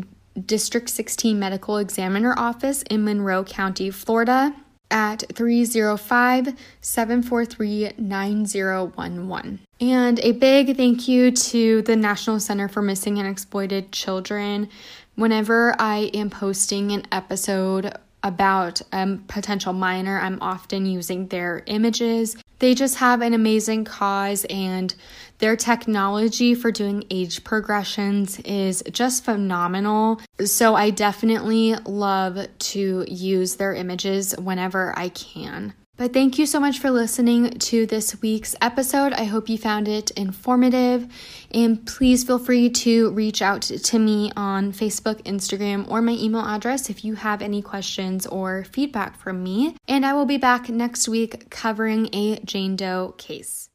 District 0.44 0.90
16 0.90 1.38
Medical 1.38 1.78
Examiner 1.78 2.34
Office 2.38 2.82
in 2.84 3.04
Monroe 3.04 3.44
County, 3.44 3.92
Florida 3.92 4.56
at 4.90 5.24
305 5.34 6.56
743 6.82 7.92
9011. 7.98 9.60
And 9.82 10.20
a 10.20 10.34
big 10.34 10.78
thank 10.78 11.08
you 11.08 11.32
to 11.32 11.82
the 11.82 11.96
National 11.96 12.40
Center 12.40 12.68
for 12.68 12.84
Missing 12.84 13.18
and 13.18 13.28
Exploited 13.28 13.92
Children. 13.92 14.70
Whenever 15.16 15.76
I 15.80 16.12
am 16.14 16.30
posting 16.30 16.92
an 16.92 17.08
episode 17.12 17.92
about 18.22 18.80
a 18.94 19.18
potential 19.28 19.74
minor, 19.74 20.20
I'm 20.20 20.40
often 20.40 20.86
using 20.86 21.30
their 21.30 21.64
images. 21.66 22.38
They 22.60 22.76
just 22.76 22.98
have 22.98 23.22
an 23.22 23.34
amazing 23.34 23.86
cause, 23.86 24.46
and 24.52 24.94
their 25.40 25.56
technology 25.56 26.54
for 26.54 26.72
doing 26.72 27.04
age 27.10 27.44
progressions 27.44 28.40
is 28.42 28.84
just 28.92 29.26
phenomenal. 29.26 30.22
So, 30.46 30.76
I 30.76 30.92
definitely 30.92 31.74
love 31.88 32.38
to 32.60 33.06
use 33.08 33.56
their 33.56 33.74
images 33.74 34.38
whenever 34.38 34.94
I 34.96 35.10
can. 35.10 35.74
But 36.02 36.14
thank 36.14 36.40
you 36.40 36.48
so 36.48 36.60
much 36.60 36.80
for 36.80 36.90
listening 36.90 37.60
to 37.60 37.86
this 37.86 38.20
week's 38.24 38.56
episode. 38.60 39.14
I 39.14 39.26
hope 39.26 39.48
you 39.48 39.60
found 39.60 39.88
it 39.88 40.10
informative. 40.10 41.08
And 41.54 41.86
please 41.86 42.24
feel 42.24 42.40
free 42.40 42.72
to 42.72 43.12
reach 43.12 43.44
out 43.44 43.62
to 43.62 44.00
me 44.00 44.32
on 44.36 44.74
Facebook, 44.74 45.22
Instagram, 45.26 45.88
or 45.88 46.02
my 46.02 46.14
email 46.14 46.42
address 46.42 46.90
if 46.90 47.06
you 47.06 47.14
have 47.14 47.44
any 47.44 47.62
questions 47.62 48.26
or 48.26 48.64
feedback 48.64 49.16
from 49.16 49.44
me. 49.44 49.76
And 49.88 50.04
I 50.04 50.14
will 50.14 50.26
be 50.26 50.38
back 50.38 50.70
next 50.70 51.08
week 51.08 51.52
covering 51.52 52.10
a 52.14 52.40
Jane 52.40 52.76
Doe 52.76 53.14
case. 53.20 53.71